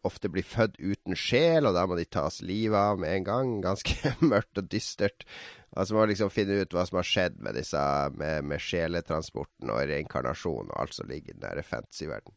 [0.05, 3.53] ofte blir født uten sjel, og da må de tas livet av med en gang.
[3.64, 5.26] Ganske mørkt og dystert.
[5.74, 7.80] Altså må liksom finne ut hva som har skjedd med disse
[8.14, 12.37] med, med sjeletransporten og reinkarnasjon og alt som ligger i den der fantasy-verden.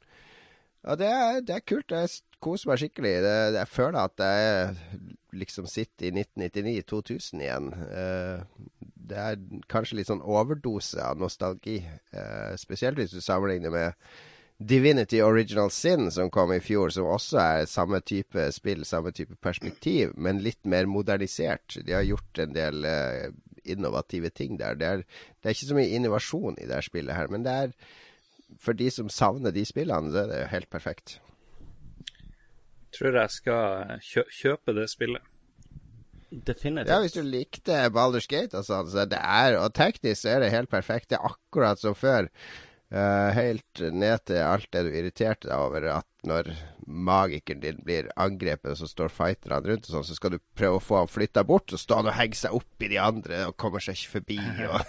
[0.87, 1.91] Ja, det er, det er, kult.
[1.91, 2.09] Jeg
[2.39, 3.11] koser meg skikkelig.
[3.25, 5.01] Det, jeg føler at jeg
[5.35, 7.67] liksom sitter i 1999-2000 igjen.
[7.75, 8.45] Uh,
[9.09, 11.81] det er kanskje litt sånn overdose av nostalgi.
[12.15, 14.07] Uh, spesielt hvis du sammenligner med
[14.57, 19.35] Divinity Original Sin, som kom i fjor, som også er samme type spill, samme type
[19.43, 21.81] perspektiv, men litt mer modernisert.
[21.83, 23.27] De har gjort en del uh,
[23.67, 24.79] innovative ting der.
[24.79, 27.75] Det er, det er, ikke så mye innovasjon i det spillet her, men det er
[28.59, 31.19] for de som savner de spillene, så er det helt perfekt.
[32.87, 35.25] Jeg tror jeg skal kjø kjøpe det spillet.
[36.31, 36.91] Definitivt.
[36.91, 40.41] Ja, hvis du likte Baldur's Gate og sånn, så det er Og teknisk så er
[40.43, 41.09] det helt perfekt.
[41.11, 42.27] Det er akkurat som før.
[42.87, 46.53] Uh, helt ned til alt det du irriterte deg over, at når
[46.87, 50.83] magikeren din blir angrepet, så står fighterne rundt, og sånn, så skal du prøve å
[50.83, 53.57] få han flytta bort, så står han og henger seg opp i de andre og
[53.59, 54.39] kommer seg ikke forbi.
[54.39, 54.79] Og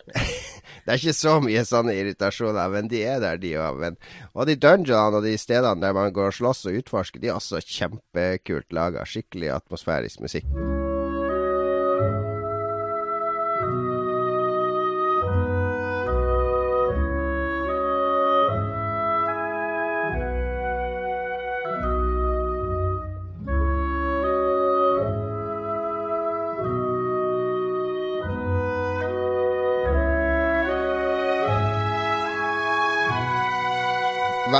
[0.86, 3.84] det er ikke så mye sånne irritasjoner, men de er der, de òg.
[4.32, 7.36] Og de dungeonene og de stedene der man går og slåss og utforsker, de er
[7.36, 9.04] også kjempekult laga.
[9.04, 10.48] Skikkelig atmosfærisk musikk.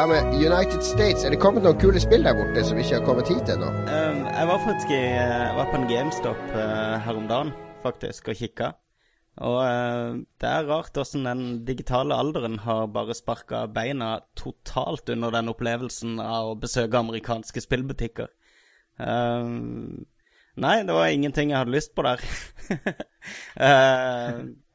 [0.00, 1.26] Hva med United States?
[1.26, 3.66] Er det kommet noen kule spill der borte som ikke har kommet hit ennå?
[3.68, 7.50] Um, jeg var faktisk i, jeg var på en GameStop uh, her om dagen,
[7.82, 8.70] faktisk, og kikka.
[9.44, 15.36] Og uh, det er rart åssen den digitale alderen har bare sparka beina totalt under
[15.36, 18.32] den opplevelsen av å besøke amerikanske spillbutikker.
[18.96, 20.06] Um,
[20.56, 22.24] nei, det var ingenting jeg hadde lyst på der.
[23.60, 24.48] uh,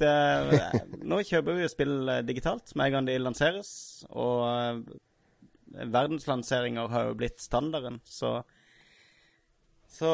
[0.00, 3.70] det, nå kjøper vi jo spill eh, digitalt med en gang de lanseres.
[4.10, 4.80] Og uh,
[5.70, 8.40] verdenslanseringer har jo blitt standarden, så
[9.90, 10.08] Så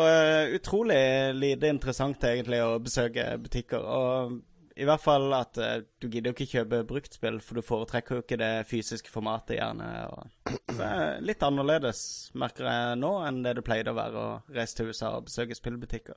[0.56, 3.82] utrolig lite interessant egentlig å besøke butikker.
[3.84, 4.38] Og
[4.80, 5.58] i hvert fall at
[6.00, 9.90] du gidder jo ikke kjøpe bruktspill, for du foretrekker jo ikke det fysiske formatet, gjerne.
[10.08, 12.00] Og det er litt annerledes,
[12.40, 15.60] merker jeg nå, enn det det pleide å være å reise til USA og besøke
[15.60, 16.16] spillbutikker.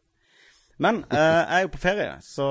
[0.79, 2.47] Men jeg er jo på ferie, så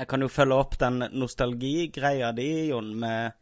[0.00, 3.32] jeg kan jo følge opp den nostalgigreia di, Jon, med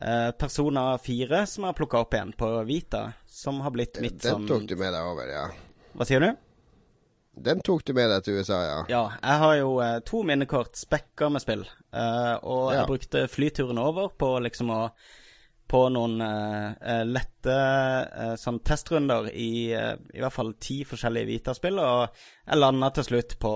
[0.00, 3.04] eh, Persona 4, som jeg har plukka opp igjen på Vita.
[3.32, 5.44] Som har blitt mitt den, sånn Den tok du med deg over, ja.
[5.94, 6.32] Hva sier du?
[7.42, 8.80] Den tok du med deg til USA, ja.
[8.92, 9.02] Ja.
[9.22, 11.62] Jeg har jo eh, to minnekort spekka med spill.
[11.94, 12.82] Eh, og Ja.
[12.82, 14.82] jeg brukte flyturen over på liksom å
[15.72, 17.54] på noen eh, lette
[18.12, 22.12] uh, sånn testrunder i uh, i hvert fall ti forskjellige Vita-spill, og
[22.44, 23.52] jeg landa til slutt på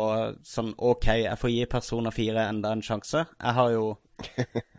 [0.47, 3.27] sånn OK, jeg får gi Persona 4 enda en sjanse.
[3.37, 3.91] Jeg har jo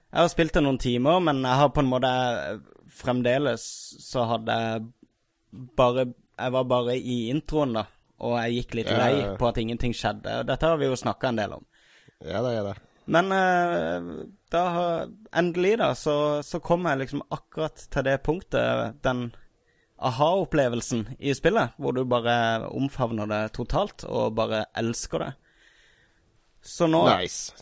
[0.07, 2.11] Jeg har spilt det noen timer, men jeg har på en måte
[2.97, 3.63] Fremdeles
[4.01, 4.85] så hadde jeg
[5.77, 7.83] bare Jeg var bare i introen, da,
[8.23, 10.39] og jeg gikk litt lei på at ingenting skjedde.
[10.47, 11.69] Dette har vi jo snakka en del om.
[12.25, 12.73] Ja da, ja da.
[13.13, 13.29] Men
[14.53, 14.63] da
[15.35, 19.29] endelig, da, så, så kom jeg liksom akkurat til det punktet, den
[19.97, 25.31] aha-opplevelsen i spillet, hvor du bare omfavner det totalt og bare elsker det.
[26.61, 27.53] Så nå Nice.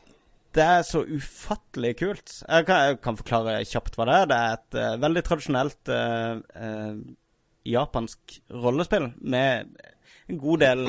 [0.56, 2.32] Det er så ufattelig kult.
[2.48, 4.30] Jeg kan, jeg kan forklare kjapt hva det er.
[4.30, 6.94] Det er et uh, veldig tradisjonelt uh, uh,
[7.68, 9.74] japansk rollespill med
[10.32, 10.86] en god del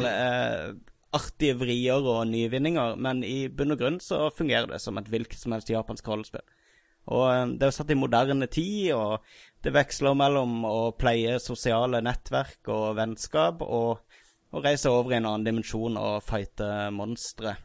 [1.17, 5.41] artige vrier og nyvinninger, men i bunn og grunn så fungerer det som et hvilket
[5.41, 6.45] som helst japansk rollespill.
[7.13, 9.23] Og eh, det er jo satt i moderne tid, og
[9.65, 14.03] det veksler mellom å pleie sosiale nettverk og vennskap og
[14.57, 17.57] å reise over i en annen dimensjon og fighte monstre.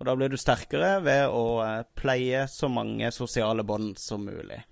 [0.00, 4.62] Og da blir du sterkere ved å eh, pleie så mange sosiale bånd som mulig.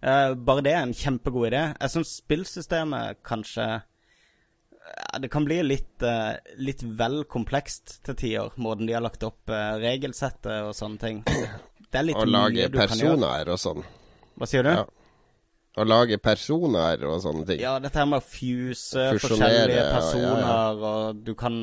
[0.00, 1.62] Eh, bare det er en kjempegod idé.
[1.74, 3.66] Jeg syns spillsystemet kanskje
[5.20, 9.50] Det kan bli litt, eh, litt vel komplekst til tider, måten de har lagt opp
[9.52, 11.20] eh, regelsettet og sånne ting.
[11.90, 13.16] Det er litt Å lage mye du kan gjøre.
[13.18, 13.84] personer og sånn.
[14.38, 14.70] Hva sier du?
[14.70, 14.84] Ja.
[15.80, 17.60] Å lage personer og sånne ting.
[17.62, 19.96] Ja, dette her med å fuse forskjellige forskjellige ja, ja, ja.
[19.98, 21.58] personer, og du kan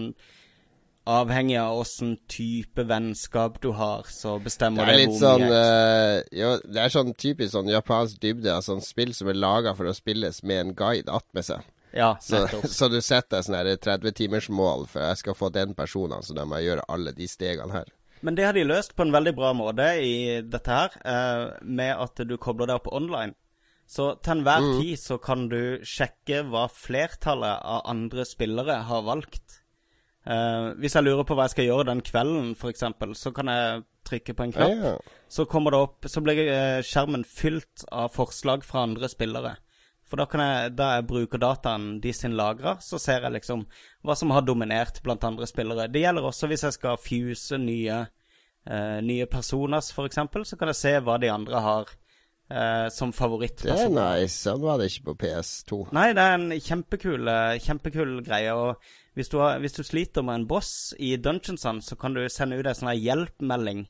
[1.07, 5.45] Avhengig av åssen type vennskap du har, så Det bestemmer er det, litt hvor sånn
[5.55, 9.71] eh, Jo, det er sånn typisk sånn japansk dybde av sånn spill som er laga
[9.77, 11.63] for å spilles med en guide attmed seg.
[11.93, 16.35] Ja, Så, så du setter sånn her 30-timersmål for jeg skal få den personen, så
[16.35, 17.91] da må jeg gjøre alle de stegene her.
[18.25, 21.93] Men det har de løst på en veldig bra måte i dette her, eh, med
[21.95, 23.35] at du kobler deg opp online.
[23.87, 24.81] Så til enhver Mm.
[24.81, 29.61] tid så kan du sjekke hva flertallet av andre spillere har valgt.
[30.25, 32.83] Eh, hvis jeg lurer på hva jeg skal gjøre den kvelden, f.eks.,
[33.15, 34.83] så kan jeg trykke på en knapp.
[34.83, 34.97] ja.
[35.29, 39.57] Så kommer det opp Så blir eh, skjermen fylt av forslag fra andre spillere.
[40.07, 43.65] For da kan jeg, da jeg bruker dataen de sin lagrer, så ser jeg liksom
[44.07, 45.89] hva som har dominert blant andre spillere.
[45.91, 48.05] Det gjelder også hvis jeg skal fuse nye,
[48.67, 51.91] eh, nye personas, for eksempel, så kan jeg se hva de andre har
[52.49, 54.37] eh, som Det er nice.
[54.45, 55.81] Sånn var det ikke på PS2.
[55.95, 58.53] Nei, det er en kjempekul, eh, kjempekul greie.
[58.55, 58.77] Og
[59.17, 62.59] hvis du, har, hvis du sliter med en boss i Dungeonsand, så kan du sende
[62.59, 63.87] ut en sånn hjelpmelding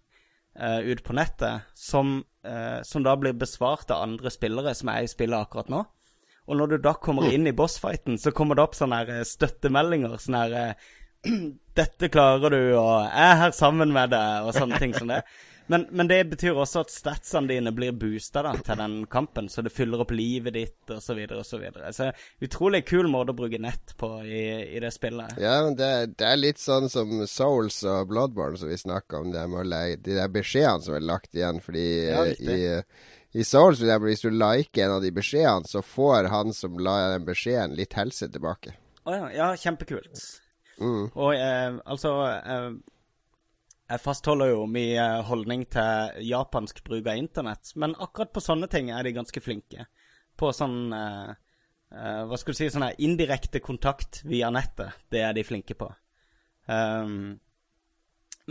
[0.57, 5.05] eh, ut på nettet, som, eh, som da blir besvart av andre spillere som er
[5.05, 5.85] i spillet akkurat nå.
[6.47, 9.27] Og når du da kommer inn i bossfighten, så kommer det opp sånne her eh,
[9.27, 10.15] støttemeldinger.
[10.23, 10.87] Sånne her eh,
[11.77, 15.21] 'Dette klarer du', og 'Jeg er her sammen med deg', og sånne ting som det.
[15.67, 19.61] Men, men det betyr også at statsene dine blir boosta da, til den kampen, så
[19.65, 21.03] det fyller opp livet ditt osv.
[21.03, 21.91] Så, videre, og så, videre.
[21.93, 22.07] så
[22.43, 24.45] utrolig kul måte å bruke nett på i,
[24.77, 25.35] i det spillet.
[25.43, 29.33] Ja, men det, det er litt sånn som Souls og Bloodborne som vi snakka om,
[29.35, 31.59] det med å leie de der beskjedene som er lagt igjen.
[31.63, 32.61] Fordi Ja, eh, i,
[33.37, 36.97] i Souls, eksempel, hvis du liker en av de beskjedene, så får han som la
[37.13, 38.73] den beskjeden, litt helse tilbake.
[39.07, 40.21] Å ja, ja, kjempekult.
[40.81, 41.07] Mm.
[41.09, 42.67] Og eh, altså eh,
[43.89, 48.69] Jeg fastholder jo min eh, holdning til japansk bruk av internett, men akkurat på sånne
[48.73, 49.87] ting er de ganske flinke.
[50.37, 51.31] På sånn eh,
[51.93, 54.97] eh, Hva skal du si Sånn her indirekte kontakt via nettet.
[55.09, 55.89] Det er de flinke på.
[56.67, 57.37] Um,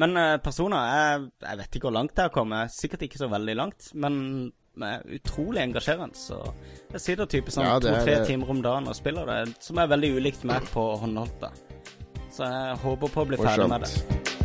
[0.01, 2.73] men eh, personer jeg, jeg vet ikke hvor langt jeg har kommet.
[2.73, 4.17] Sikkert ikke så veldig langt, men
[4.77, 6.17] men utrolig engasjerende.
[6.17, 6.41] Så
[6.93, 10.13] jeg sitter type sånn Ja, to-tre timer om dagen og spiller det, som er veldig
[10.19, 11.41] ulikt meg på håndholdt.
[11.41, 11.51] da.
[12.31, 14.36] Så jeg håper på å bli ferdig med det.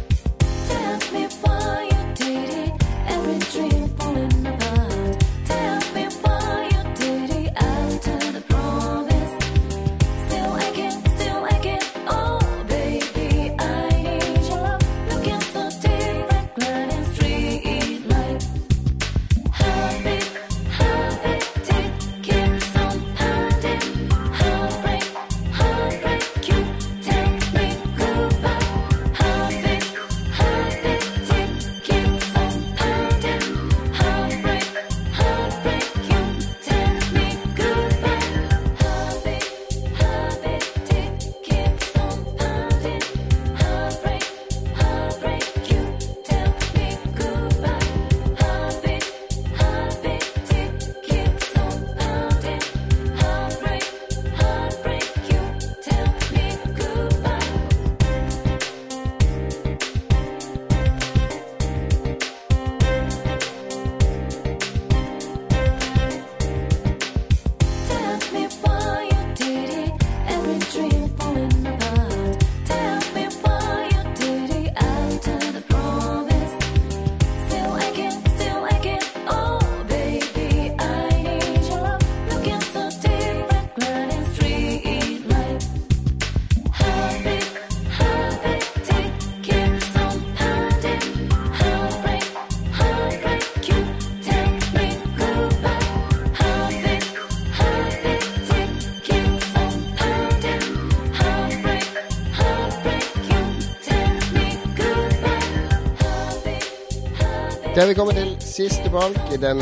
[107.72, 107.84] Habit.
[107.84, 109.62] er vi kommet til siste bolk i den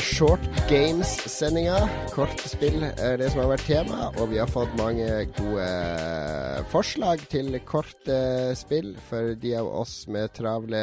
[0.00, 1.88] Short Games-sendinga.
[2.12, 7.18] Kortspill er det som har vært tema, og vi har fått mange gode eh, forslag
[7.30, 10.82] til korte spill for de av oss med travle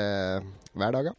[0.74, 1.14] hverdager.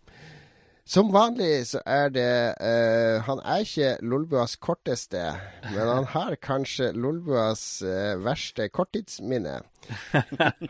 [0.86, 5.32] Som vanlig så er det uh, Han er ikke Lolbuas korteste,
[5.72, 9.64] men han har kanskje Lolbuas uh, verste korttidsminne.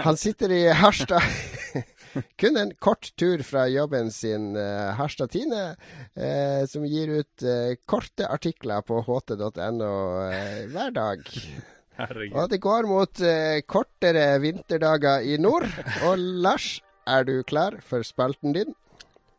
[0.00, 1.20] Han sitter i Harstad
[2.40, 5.76] kun en kort tur fra jobben sin, uh, Harstad Tine,
[6.14, 9.92] eh, som gir ut eh, korte artikler på ht.no
[10.30, 11.24] eh, hver dag.
[11.96, 12.36] Herregud.
[12.36, 15.64] Og det går mot eh, kortere vinterdager i nord.
[16.08, 18.74] Og Lars, er du klar for spalten din?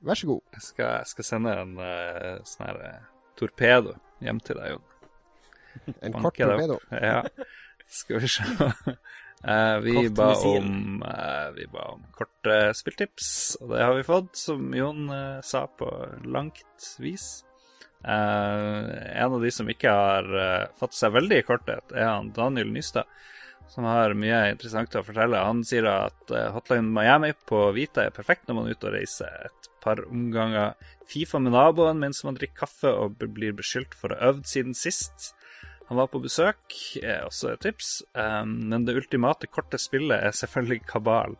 [0.02, 0.42] Vær så god.
[0.54, 3.06] Jeg skal, jeg skal sende en uh, sånn her uh,
[3.38, 4.86] torpedo hjem til deg, Jon.
[6.02, 6.78] En Banker kort torpedo.
[6.92, 7.22] Ja.
[8.00, 8.46] Skal vi se.
[9.44, 14.34] Eh, vi, ba om, uh, vi ba om korte spilltips, og det har vi fått,
[14.36, 15.90] som Jon eh, sa, på
[16.26, 17.44] langt vis.
[18.08, 22.70] En av de som ikke har uh, fått seg veldig i korthet, er han Daniel
[22.74, 23.10] Nystad,
[23.74, 25.44] som har mye interessant å fortelle.
[25.44, 29.50] Han sier at Hotline Miami på Vita er perfekt når man er ute og reiser.
[29.50, 30.78] Et par omganger
[31.08, 34.78] Fifa med naboen mens man drikker kaffe og blir beskyldt for å ha øvd siden
[34.78, 35.34] sist.
[35.88, 40.36] Han var på besøk, er også et tips, um, men det ultimate korte spillet er
[40.36, 41.38] selvfølgelig Kabal,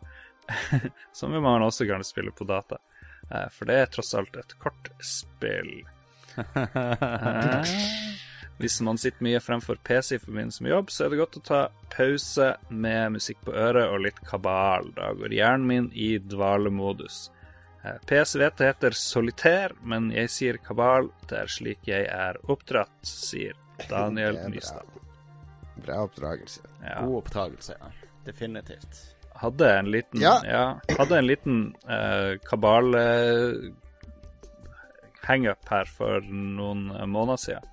[1.18, 2.80] som jo man også kan spille på data.
[3.28, 5.82] Uh, for det er tross alt et kortspill.
[6.38, 7.74] Eh,
[8.58, 11.44] hvis man sitter mye fremfor PC i forbindelse med jobb, så er det godt å
[11.46, 11.60] ta
[11.92, 14.90] pause med musikk på øret og litt kabal.
[14.96, 17.28] Da går hjernen min i dvalemodus.
[17.84, 21.12] Eh, PC vet det heter solitær, men jeg sier kabal.
[21.28, 23.54] Det er slik jeg er oppdratt, sier
[23.88, 24.80] Daniel er bra.
[25.78, 26.64] Bra oppdragelse.
[26.82, 27.00] Ja.
[27.04, 27.90] God oppdragelse, ja.
[28.26, 29.04] Definitivt.
[29.38, 30.40] Hadde en liten Ja.
[30.44, 33.70] Ja, hadde en liten uh, kabal uh,
[35.28, 37.66] hangup her for noen eh, måneder siden.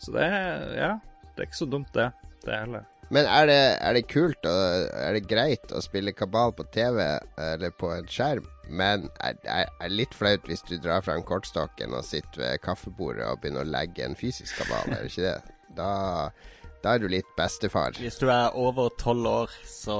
[0.00, 0.92] Så det er Ja,
[1.34, 2.10] det er ikke så dumt, det.
[2.44, 2.86] Det heller.
[3.14, 7.00] Men er det, er det kult og er det greit å spille kabal på TV
[7.40, 8.44] eller på en skjerm?
[8.68, 13.24] Men er det er, litt flaut hvis du drar fram kortstokken og sitter ved kaffebordet
[13.24, 15.56] og begynner å legge en fysisk kabal, er det ikke det?
[15.78, 15.90] Da,
[16.84, 17.96] da er du litt bestefar.
[17.96, 19.98] Hvis du er over tolv år, så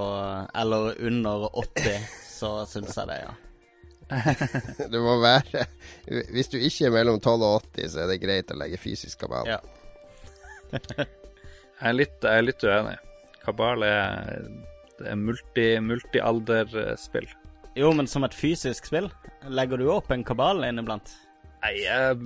[0.57, 3.37] Eller under 80, så syns jeg det, ja.
[4.93, 5.67] Det må være
[6.33, 9.25] Hvis du ikke er mellom 12 og 80, så er det greit å legge fysisk
[9.25, 9.49] kabal.
[9.49, 9.61] Ja.
[11.79, 12.97] Jeg er litt, jeg er litt uenig.
[13.45, 14.49] Kabal er,
[14.99, 17.29] det er multi, multialderspill.
[17.79, 19.07] Jo, men som et fysisk spill,
[19.47, 21.13] legger du opp en kabal inniblant?
[21.63, 22.19] Nei, jeg,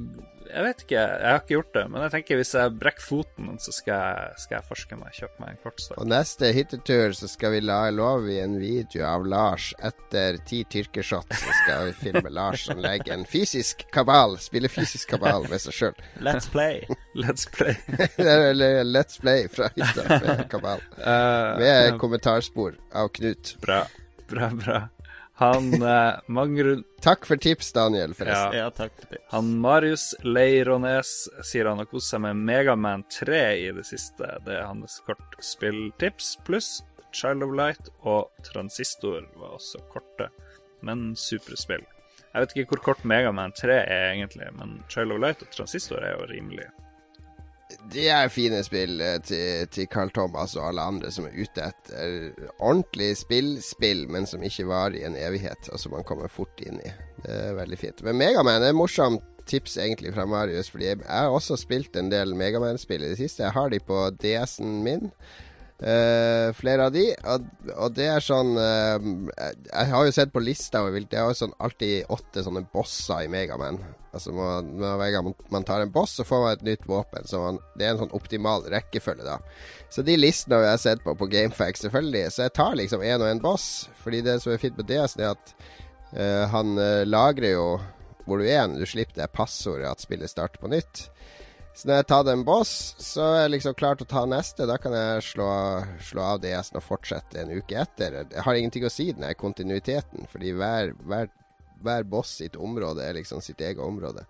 [0.53, 1.01] jeg vet ikke.
[1.01, 1.83] Jeg har ikke gjort det.
[1.89, 5.15] Men jeg tenker hvis jeg brekker foten, så skal jeg, skal jeg forske meg.
[5.17, 5.97] Kjøpe meg en kortstokk.
[5.97, 10.61] På neste hyttetur så skal vi la, love i en video av Lars etter ti
[10.75, 11.33] tyrkershot.
[11.33, 14.37] Så skal vi filme Lars som legger en fysisk kabal.
[14.45, 16.05] Spiller fysisk kabal med seg sjøl.
[16.21, 16.85] Let's play.
[17.23, 17.77] Let's play.
[18.21, 20.85] Eller Let's Play fra hytta med kabal.
[21.03, 23.57] Eh, Med kommentarspor av Knut.
[23.65, 23.81] Bra,
[24.31, 24.77] bra, bra.
[25.41, 28.59] Han eh, Mangrud Takk for tips, Daniel, forresten.
[28.59, 28.93] Ja, takk.
[29.01, 29.25] for tips.
[29.33, 31.13] Han Marius Leirones
[31.43, 34.29] sier han har kost seg med Megaman 3 i det siste.
[34.47, 36.37] Det er hans kortspilltips.
[36.47, 40.29] Pluss Child of Light og Transistor var også korte,
[40.87, 41.83] men supre spill.
[42.33, 46.01] Jeg vet ikke hvor kort Megaman 3 er egentlig, men Child of Light og Transistor
[46.01, 46.69] er jo rimelig.
[47.93, 51.67] De er fine spill eh, til, til Carl Thomas og alle andre som er ute
[51.67, 56.63] etter ordentlig spill-spill, men som ikke varer i en evighet, og som man kommer fort
[56.65, 56.95] inn i.
[57.23, 58.03] Det er veldig fint.
[58.07, 62.11] Men Megaman er et morsomt tips egentlig fra Marius, fordi jeg har også spilt en
[62.13, 63.43] del Megaman-spill i det siste.
[63.43, 65.11] Jeg har de på DS-en min.
[65.83, 70.33] Eh, flere av de, og, og det er sånn uh, jeg, jeg har jo sett
[70.35, 73.81] på lista, og det er jo sånn alltid åtte sånne bosser i Megaman.
[74.13, 77.25] Altså man, hver gang man, tar en boss, så får man et nytt våpen.
[77.29, 79.39] Så man, det er en sånn optimal rekkefølge, da.
[79.93, 82.27] Så de listene har jeg sett på på Gamefax, selvfølgelig.
[82.35, 83.89] Så jeg tar liksom én og én boss.
[84.05, 85.57] Fordi det som er fint med DS, er at
[86.13, 86.77] uh, han
[87.09, 87.67] lagrer jo
[88.27, 91.09] hvor du er når du slipper det passordet at spillet starter på nytt.
[91.75, 94.67] Så når jeg tar en boss, så er jeg liksom klar til å ta neste.
[94.69, 95.49] Da kan jeg slå,
[96.05, 98.19] slå av DS-en og fortsette en uke etter.
[98.27, 101.31] Jeg har ingenting å si, den her kontinuiteten, fordi hver, hver,
[101.83, 104.27] hver boss sitt område er liksom sitt eget område.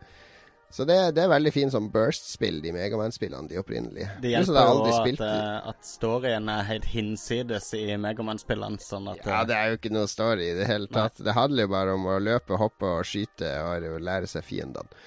[0.72, 4.06] Så det, det er veldig fint som Burst-spill, de Megaman-spillene, de opprinnelige.
[4.22, 9.42] Det hjelper jo at, eh, at storyen er helt hinsides i Megaman-spillene, sånn at Ja,
[9.42, 11.20] eh, det er jo ikke noe story i det hele tatt.
[11.20, 15.02] Det handler jo bare om å løpe, hoppe og skyte og lære seg fiendene.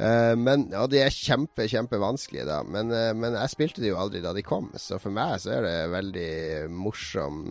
[0.00, 2.60] Eh, men, og de er kjempe, kjempevanskelige, da.
[2.64, 5.58] Men, uh, men jeg spilte de jo aldri da de kom, så for meg så
[5.58, 6.30] er det veldig
[6.72, 7.42] morsom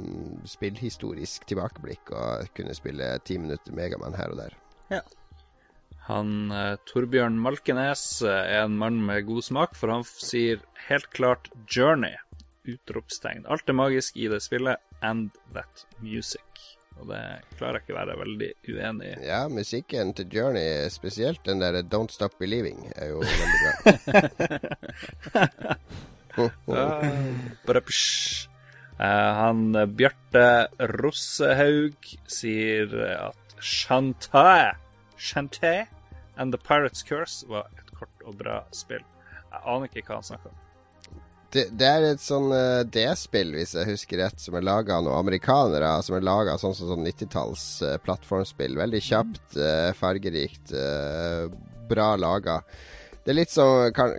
[0.50, 2.26] spillhistorisk tilbakeblikk å
[2.58, 4.60] kunne spille ti minutter Megaman her og der.
[4.96, 5.06] ja.
[6.10, 11.52] Han eh, Torbjørn Malkenes er en mann med god smak, for han sier helt klart
[11.68, 12.18] 'Journey'.
[12.66, 13.46] Utropstegn.
[13.46, 16.79] Alt er magisk i det spillet, and that music.
[17.00, 17.24] Og det
[17.58, 19.14] klarer jeg ikke å være veldig uenig i.
[19.30, 23.74] Ja, musikken til Journey, spesielt den der 'Don't Stop Believing', er jo veldig bra.
[29.00, 30.68] Eh, han eh, Bjarte
[31.00, 34.74] Rossehaug sier at Shantae
[35.16, 35.88] Shantae
[36.36, 39.06] and The Pirate's Curse var et kort og bra spill.
[39.50, 40.60] Jeg aner ikke hva han snakker om.
[41.50, 45.08] Det, det er et sånn uh, D-spill, hvis jeg husker rett, som er laga av
[45.08, 45.96] noen amerikanere.
[46.06, 48.78] Som er laga sånn som sånn 90-talls uh, plattformspill.
[48.78, 51.50] Veldig kjapt, uh, fargerikt, eh,
[51.90, 52.60] bra laga.
[53.24, 54.14] Det er litt som kan,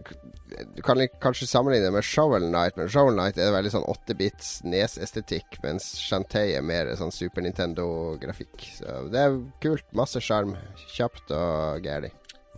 [0.75, 4.49] Du kan kanskje sammenligne det med Shovel Knight, men Shovel Knight er veldig sånn 8-bits
[4.67, 8.67] Nes-estetikk, mens Shantay er mer sånn Super Nintendo-grafikk.
[8.81, 9.87] Så det er kult.
[9.95, 10.57] Masse sjarm.
[10.91, 12.11] Kjapt og gæli.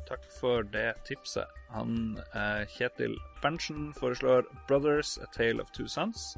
[0.08, 1.61] Takk for det tipset.
[1.72, 6.34] Han eh, Kjetil Berntsen foreslår Brothers A Tale of Two Sons.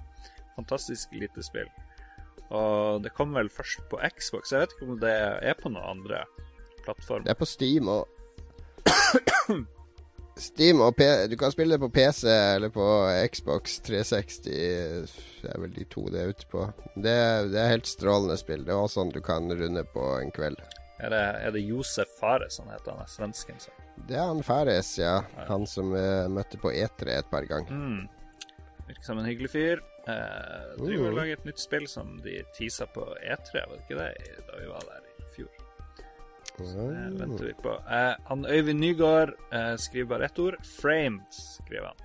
[0.57, 1.69] Fantastisk lite spill.
[2.55, 4.53] Og det kom vel først på Xbox.
[4.53, 6.25] Jeg vet ikke om det er på noen andre
[6.85, 7.27] plattformer.
[7.27, 8.09] Det er på Steam og
[10.37, 12.87] Steam og P Du kan spille det på PC eller på
[13.33, 14.41] Xbox 360.
[15.43, 16.67] Det er vel de to det er ute på.
[16.95, 17.19] Det,
[17.53, 18.67] det er helt strålende spill.
[18.67, 20.61] Det er også sånn du kan runde på en kveld.
[21.03, 23.59] Er det, er det Josef Fares han heter, han er svensken?
[23.63, 23.75] Så.
[24.09, 25.21] Det er han Færes, ja.
[25.49, 27.71] Han som uh, møtte på E3 et par ganger.
[27.73, 28.09] Mm.
[28.89, 29.81] Virker som en hyggelig fyr.
[30.05, 31.17] Eh, driver og Mm.
[31.17, 34.67] lager et nytt spill som de teasa på E3, var det ikke det, da vi
[34.69, 35.49] var der i fjor?
[36.59, 37.73] Så Det venter vi på.
[37.91, 40.55] Eh, han Øyvind Nygaard eh, skriver bare ett ord.
[40.61, 41.97] 'Framed', skriver han.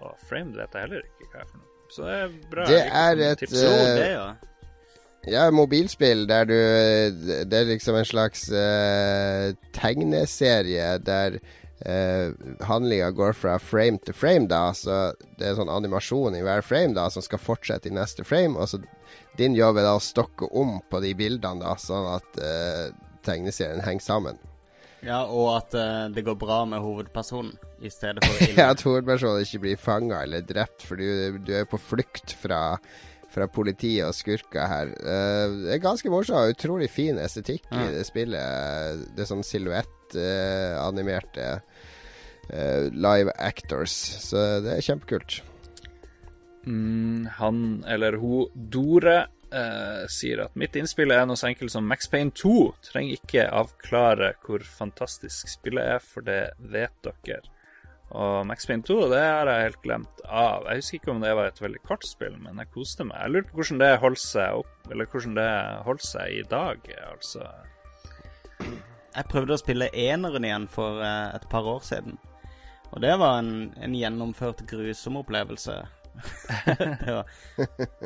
[0.00, 1.68] Og 'framed' vet jeg heller ikke hva er for noe.
[1.90, 2.64] Så det er bra.
[2.64, 3.62] Det er et, tips.
[3.62, 4.34] Eh, det, ja.
[5.28, 6.58] Ja, mobilspill der du
[7.48, 11.38] Det er liksom en slags uh, tegneserie der
[11.86, 12.32] uh,
[12.66, 14.70] handlinga går fra frame til frame, da.
[14.74, 18.58] Så det er sånn animasjon i hver frame da som skal fortsette i neste frame.
[18.58, 18.82] Og så
[19.38, 22.86] din jobb er da å stokke om på de bildene, da, sånn at uh,
[23.26, 24.40] tegneserien henger sammen.
[25.06, 25.22] ja.
[25.24, 28.40] Og at uh, det går bra med hovedpersonen i stedet for.
[28.58, 32.80] Ja, At hovedpersonen ikke blir fanga eller drept, for du, du er på flukt fra
[33.32, 34.92] fra politiet og skurker her.
[34.96, 36.54] Eh, det er ganske morsomt.
[36.54, 39.06] Utrolig fin estetikk i det spillet.
[39.14, 41.50] Det er sånn silhuettanimerte
[42.96, 43.94] live actors.
[44.24, 45.42] Så det er kjempekult.
[46.64, 51.86] Mm, han eller hun Dore Uh, sier at mitt innspill er noe så enkelt som
[51.88, 52.50] Max Payne 2.
[52.90, 57.40] Trenger ikke avklare hvor fantastisk spillet er, for det vet dere.
[58.16, 60.64] Og Max Payne 2 det har jeg helt glemt av.
[60.68, 63.18] Jeg husker ikke om det var et veldig kort spill, men jeg koste meg.
[63.20, 65.50] Jeg lurte på hvordan det holdt seg opp, eller hvordan det
[65.88, 66.88] holdt seg i dag.
[67.10, 67.44] Altså.
[69.18, 72.16] Jeg prøvde å spille eneren igjen for eh, et par år siden.
[72.94, 75.76] Og det var en, en gjennomført grusom opplevelse.
[77.06, 77.28] var,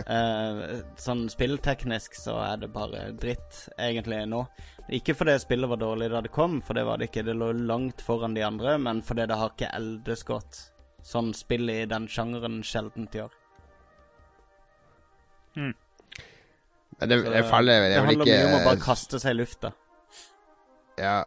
[0.03, 0.63] eh,
[1.01, 4.45] sånn spillteknisk så er det bare dritt, egentlig, nå.
[4.93, 7.25] Ikke fordi spillet var dårlig da det kom, for det var det ikke.
[7.25, 10.59] Det lå langt foran de andre, men fordi det har ikke eldes godt.
[11.03, 13.33] Sånn spill i den sjangeren sjeldent gjør.
[15.57, 15.75] Men
[17.09, 19.39] det, Så det faller det det vel handler mye om å bare kaste seg i
[19.41, 19.73] lufta.
[21.01, 21.23] Ja.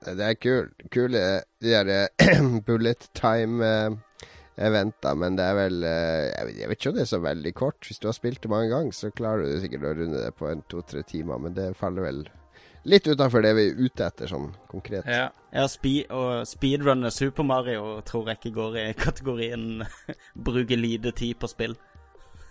[0.00, 1.20] Det er kul, kule
[1.60, 6.92] de der eh, bullet time-eventa, men det er vel eh, jeg vet, jeg vet ikke
[6.92, 7.80] om det er så veldig kort.
[7.84, 10.48] Hvis du har spilt det mange ganger, så klarer du sikkert å runde det på
[10.48, 12.22] en to-tre timer, men det faller vel
[12.88, 15.08] litt utafor det vi er ute etter, sånn konkret.
[15.08, 15.28] Ja.
[15.50, 19.82] Ja, speed, og speedrunne Super Mario tror jeg ikke går i kategorien
[20.34, 21.74] bruke lite tid på spill.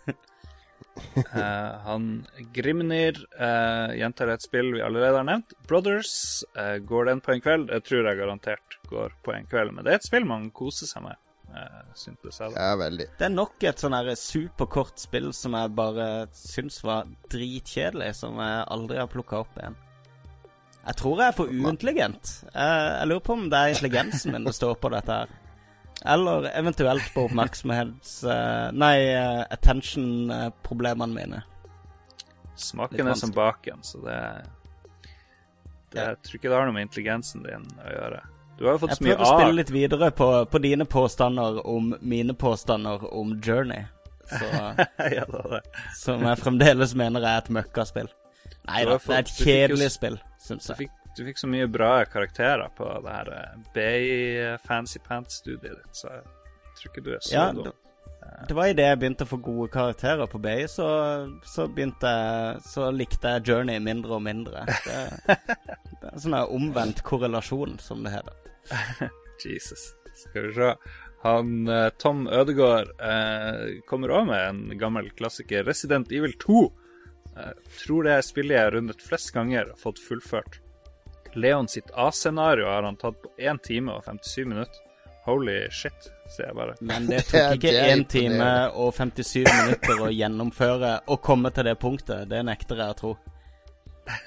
[0.09, 2.09] uh, han
[2.55, 5.55] Grimnir uh, gjentar et spill vi allerede har nevnt.
[5.69, 6.43] Brothers.
[6.59, 7.71] Uh, går den på en kveld?
[7.71, 9.71] Det tror jeg garantert går på en kveld.
[9.77, 11.25] Men det er et spill man koser seg med,
[11.55, 12.51] uh, syntes jeg.
[12.51, 12.67] da.
[12.67, 13.11] Ja, veldig.
[13.15, 18.65] Det er nok et sånn superkort spill som jeg bare syns var dritkjedelig, som jeg
[18.67, 19.85] aldri har plukka opp igjen.
[20.85, 22.31] Jeg tror jeg er for uintelligent.
[22.53, 25.35] Jeg, jeg lurer på om det er intelligensen min det står på dette her.
[26.05, 28.23] Eller eventuelt på oppmerksomhets...
[28.23, 31.41] eh, nei, eh, attention-problemene mine.
[32.55, 34.19] Smaken er som baken, så det,
[35.91, 38.21] det Jeg tror ikke det har noe med intelligensen din å gjøre.
[38.59, 41.61] Du har jo fått så mye prøvde å spille litt videre på, på dine påstander
[41.67, 43.85] om mine påstander om Journey.
[44.29, 44.49] Så,
[45.15, 45.61] ja, det det.
[45.97, 48.11] som jeg fremdeles mener er et møkkaspill.
[48.67, 50.19] Nei da, det er et kjedelig spill,
[50.49, 55.01] syns Du fikk, du fikk så mye bra karakterer på det her eh, Bay Fancy
[55.05, 56.25] Pants-studiet ditt, så jeg
[56.79, 57.69] tror ikke du er så Ja, dum.
[58.47, 60.89] det, var idet jeg begynte å få gode karakterer på BI, så,
[61.47, 64.65] så begynte jeg Så likte jeg Journey mindre og mindre.
[64.85, 69.09] Det, det er en sånn omvendt korrelasjon, som det heter.
[69.45, 69.93] Jesus.
[70.19, 70.73] Skal vi se.
[71.21, 76.61] Han eh, Tom Ødegaard eh, kommer òg med en gammel klassiker, Resident Evil 2.
[77.37, 77.53] Eh,
[77.83, 80.59] tror det er spillet jeg har rundet flest ganger og fått fullført.
[81.37, 84.85] Leon sitt A-scenario har han tatt på 1 time og 57 minutter.
[85.25, 86.75] Holy shit, sier jeg bare.
[86.81, 91.69] Men det tok ikke er 1 time og 57 minutter å gjennomføre og komme til
[91.69, 92.29] det punktet.
[92.31, 93.13] Det nekter jeg å tro.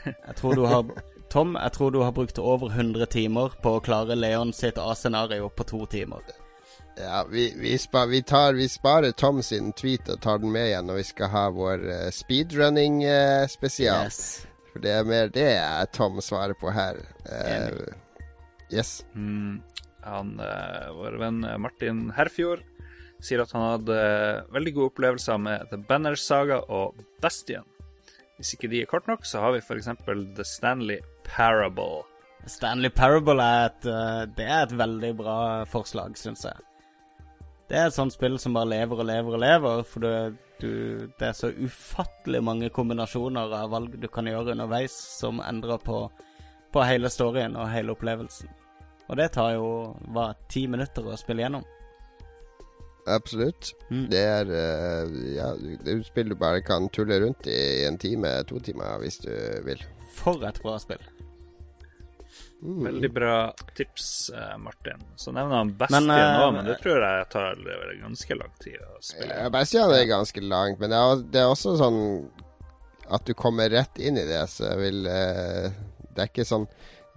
[0.07, 0.87] Jeg tror du har
[1.33, 5.49] Tom, jeg tror du har brukt over 100 timer på å klare Leon sitt A-scenario
[5.49, 6.21] på to timer.
[6.97, 10.69] Ja, vi, vi, spa, vi, tar, vi sparer Tom sin tweet og tar den med
[10.69, 14.11] igjen når vi skal ha vår uh, speedrunning-spesial.
[14.11, 14.47] Yes.
[14.73, 15.49] For det er mer det
[15.97, 17.01] Tom svarer på her.
[17.25, 17.95] Uh,
[18.73, 19.01] yes.
[19.17, 19.63] Mm,
[20.03, 22.65] han, eh, vår venn Martin Herfjord
[23.23, 27.67] sier at han hadde eh, veldig gode opplevelser med The Banner Saga og Bastion.
[28.39, 29.91] Hvis ikke de er kort nok, så har vi f.eks.
[30.37, 30.99] The Stanley
[31.29, 32.03] Parable.
[32.51, 35.39] Stanley Parable er et, eh, det er et veldig bra
[35.71, 36.72] forslag, syns jeg.
[37.73, 40.73] Det er et sånt spill som bare lever og lever og lever, for du, du,
[41.17, 46.03] det er så ufattelig mange kombinasjoner av valg du kan gjøre underveis som endrer på,
[46.69, 48.53] på hele storyen og hele opplevelsen.
[49.09, 49.71] Og det tar jo
[50.13, 51.65] hva, ti minutter å spille gjennom.
[53.09, 53.73] Absolutt.
[53.89, 54.05] Mm.
[54.13, 58.61] Det er eh, Ja, et spill du bare kan tulle rundt i en time, to
[58.61, 59.33] timer, hvis du
[59.65, 59.81] vil.
[60.21, 61.01] For et bra spill.
[62.63, 62.85] Mm.
[62.85, 65.03] Veldig bra tips, eh, Martin.
[65.17, 67.59] Så nevner han Bastion Men, òg, eh, men det tror jeg tar
[68.03, 69.35] ganske lang tid å spille.
[69.35, 72.01] Ja, Bastian er ganske langt, men det er, det er også sånn
[73.11, 75.73] at du kommer rett inn i det, så jeg vil eh,
[76.15, 76.69] Det er ikke sånn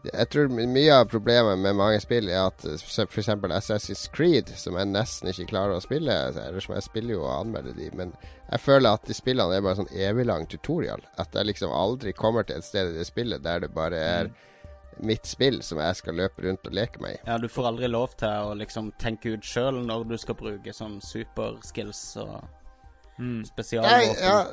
[0.10, 3.30] Jeg tror mye av problemet med mange spill er at f.eks.
[3.30, 7.36] Assassin's Creed, som jeg nesten ikke klarer å spille Eller som jeg spiller jo og
[7.38, 8.16] anmelder de, men
[8.50, 11.02] jeg føler at de spillene er bare sånn evig lang tutorial.
[11.18, 14.30] At jeg liksom aldri kommer til et sted i det spillet der det bare er
[15.00, 17.24] mitt spill som jeg skal løpe rundt og leke meg i.
[17.28, 20.74] Ja, du får aldri lov til å liksom tenke ut sjøl når du skal bruke
[20.76, 22.38] sånn superskills og
[23.18, 23.46] Mm.
[23.46, 24.16] spesialvåpen.
[24.20, 24.46] Ja,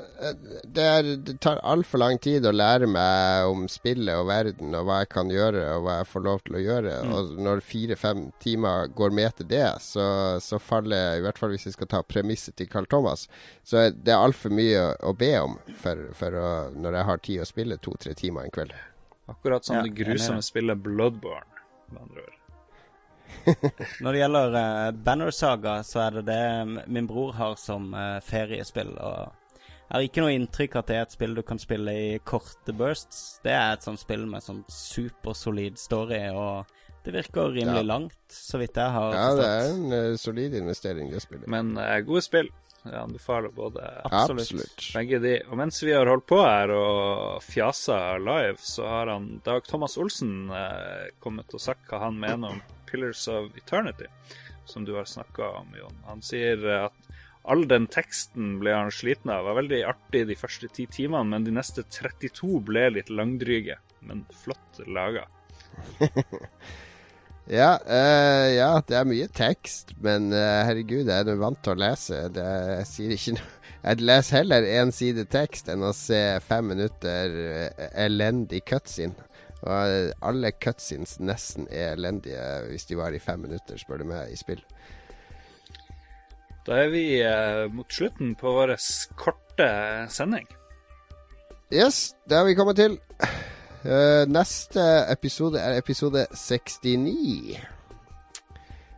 [0.64, 4.86] det, er, det tar altfor lang tid å lære meg om spillet og verden, og
[4.86, 6.92] hva jeg kan gjøre, og hva jeg får lov til å gjøre.
[7.10, 10.06] Og når fire-fem timer går med til det, så,
[10.38, 13.26] så faller I hvert fall hvis jeg skal ta premisset til Carl Thomas,
[13.66, 17.42] så er det altfor mye å be om for, for å, når jeg har tid
[17.42, 18.78] å spille to-tre timer en kveld.
[19.30, 22.38] Akkurat som Ja, det grusomme spillet Bloodborne, med andre ord.
[24.02, 28.18] Når det gjelder uh, Banner Saga, så er det det min bror har som uh,
[28.24, 28.92] feriespill.
[28.98, 29.32] Og
[29.92, 32.74] jeg har ikke noe inntrykk at det er et spill du kan spille i korte
[32.76, 33.40] bursts.
[33.44, 36.70] Det er et sånt spill med sånn supersolid story, og
[37.04, 37.88] det virker rimelig Ja.
[37.88, 41.48] langt, så vidt jeg har Ja, det er en uh, solid investering, det spillet.
[41.48, 42.50] Men uh, gode spill.
[42.82, 44.48] Jeg anbefaler både Absolutt.
[44.50, 44.86] Absolutt.
[44.96, 45.34] begge de.
[45.48, 49.94] Og mens vi har holdt på her og fjasa live, så har han Dag Thomas
[50.02, 54.10] Olsen eh, kommet og sagt hva han mener om Pillars of Eternity,
[54.66, 56.02] som du har snakka om, Jon.
[56.10, 56.98] Han sier at
[57.42, 59.42] all den teksten ble han sliten av.
[59.42, 63.78] Det var veldig artig de første ti timene, men de neste 32 ble litt langdryge,
[64.06, 65.28] men flott laga.
[67.50, 71.74] Ja, uh, ja, det er mye tekst, men uh, herregud, jeg er nå vant til
[71.74, 72.20] å lese.
[72.30, 72.44] Det,
[72.76, 73.50] jeg sier ikke noe
[73.82, 79.26] Jeg leser heller én side tekst enn å se fem minutter uh, elendig cutscene.
[79.62, 84.30] Og alle cutscenes nesten er elendige hvis de var i fem minutter, spør du meg,
[84.30, 84.62] i spill.
[86.66, 87.04] Da er vi
[87.74, 88.74] mot slutten på vår
[89.18, 89.68] korte
[90.10, 90.46] sending.
[91.74, 92.98] Yes, det har vi kommet til.
[93.82, 97.56] Eh, neste episode er episode 69.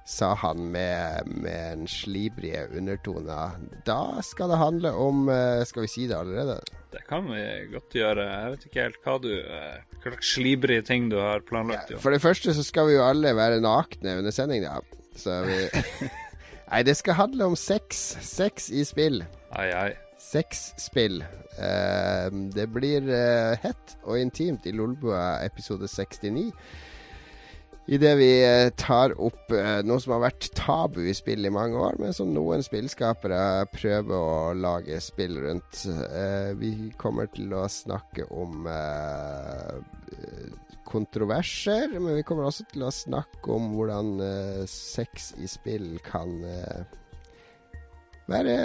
[0.04, 3.54] Sa han med, med en slibrige undertoner.
[3.88, 6.58] Da skal det handle om eh, Skal vi si det allerede?
[6.92, 7.40] Det kan vi
[7.72, 8.26] godt gjøre.
[8.28, 11.94] Jeg vet ikke helt hva du eh, Hva slags slibrige ting du har planlagt.
[11.96, 14.82] Ja, For det første så skal vi jo alle være nakne under sending, da.
[15.16, 15.56] Så vi
[16.74, 18.18] Nei, det skal handle om sex.
[18.20, 19.22] Sex i spill.
[19.56, 19.92] Ai, ai.
[20.34, 21.22] Sexspill.
[21.22, 26.50] Eh, det blir eh, hett og intimt i Lolbua episode 69.
[27.86, 31.76] Idet vi eh, tar opp eh, noe som har vært tabu i spill i mange
[31.76, 35.82] år, men som noen spillskapere prøver å lage spill rundt.
[35.92, 38.64] Eh, vi kommer til å snakke om
[40.88, 44.16] kontroverser, men vi kommer også til å snakke om hvordan
[44.70, 46.38] sex i spill kan
[48.30, 48.56] være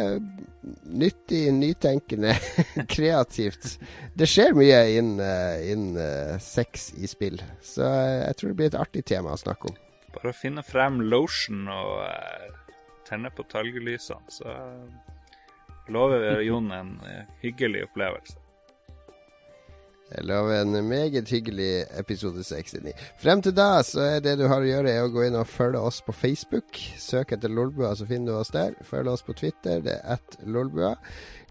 [0.86, 2.36] nyttig, nytenkende,
[2.94, 3.76] kreativt.
[4.16, 8.58] Det skjer mye innen uh, inn, eh, sex i spill, så eh, jeg tror det
[8.62, 9.78] blir et artig tema å snakke om.
[10.16, 12.50] Bare å finne frem lotion og eh,
[13.10, 15.16] tenne på talgelysene, så eh,
[15.94, 18.39] lover Jon en eh, hyggelig opplevelse.
[20.10, 22.94] Jeg lover en meget hyggelig episode 69.
[23.22, 25.50] Frem til da så er det du har å gjøre, er å gå inn og
[25.50, 26.80] følge oss på Facebook.
[26.98, 28.74] Søk etter Lolbua, så finner du oss der.
[28.90, 30.96] Følg oss på Twitter, det er at Lolbua.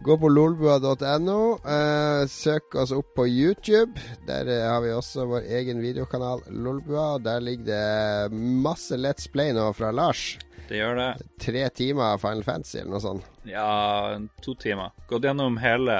[0.02, 1.38] Gå på lolbua.no.
[1.66, 3.98] Eh, søk oss opp på YouTube.
[4.26, 7.16] Der eh, har vi også vår egen videokanal Lolbua.
[7.16, 10.36] Og der ligger det masse Let's Play nå fra Lars.
[10.68, 11.08] Det gjør det.
[11.42, 13.30] Tre timer Final Fantasy eller noe sånt.
[13.48, 14.92] Ja, to timer.
[15.10, 15.96] Gått gjennom hele,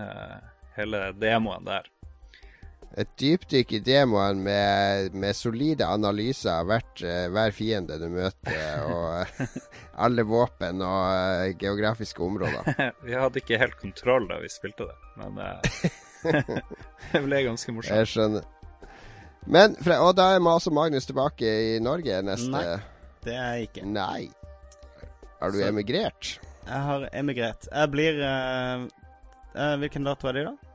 [0.00, 1.88] eh, hele demoen der.
[3.00, 8.82] Et dypdykk i demoen med, med solide analyser av hvert, eh, hver fiende du møter,
[8.92, 9.54] og eh,
[10.04, 12.68] alle våpen og eh, geografiske områder.
[13.06, 15.40] Vi hadde ikke helt kontroll da vi spilte det, men
[17.12, 17.96] det ble ganske morsomt.
[17.96, 18.44] Jeg skjønner.
[19.48, 22.76] Men, og da er også Magnus tilbake i Norge neste Nei.
[23.24, 23.86] Det er jeg ikke.
[23.88, 24.28] Nei.
[25.40, 26.38] Har du Så- emigrert?
[26.62, 27.66] Jeg har emigrert.
[27.72, 28.84] Jeg blir eh,
[29.54, 30.72] eh, Hvilken dato er det, da?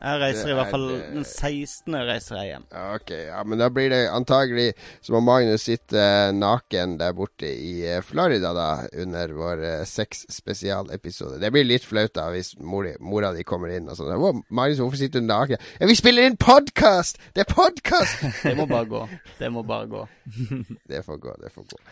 [0.00, 1.96] Jeg reiser i hvert er, fall eh, den 16.
[2.08, 2.62] reiser jeg hjem.
[2.96, 4.70] Ok, ja, men da blir det antagelig
[5.04, 6.00] så må Magnus sitte
[6.32, 8.68] naken der borte i eh, Florida da,
[9.02, 11.36] under vår seks sex spesialepisode.
[11.42, 14.14] Det blir litt flaut da hvis mora, mora di kommer inn og sånn.
[14.16, 15.60] «Å, Magnus, hvorfor sitter du naken?
[15.76, 17.20] Ja, vi spiller inn podkast!
[17.36, 18.24] Det er podkast!
[18.46, 19.02] Det må bare gå.
[19.36, 20.06] Det må bare gå.
[20.90, 21.84] det får gå, det får gå.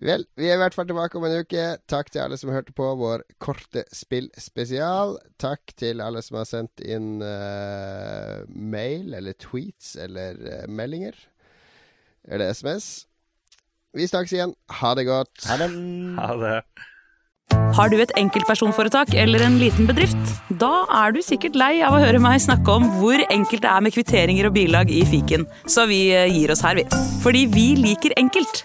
[0.00, 1.64] Vel, vi er i hvert fall tilbake om en uke.
[1.90, 5.18] Takk til alle som hørte på vår korte spillspesial.
[5.42, 11.18] Takk til alle som har sendt inn uh, mail eller tweets eller uh, meldinger.
[12.24, 13.04] Eller SMS.
[13.92, 14.56] Vi snakkes igjen.
[14.80, 15.44] Ha det godt.
[15.50, 15.68] Ha det.
[16.16, 16.56] Ha det.
[17.76, 20.34] Har du et enkeltpersonforetak eller en liten bedrift?
[20.62, 23.84] Da er du sikkert lei av å høre meg snakke om hvor enkelt det er
[23.84, 26.86] med kvitteringer og bilag i fiken, så vi eh, gir oss her, vi.
[27.22, 28.64] Fordi vi liker enkelt.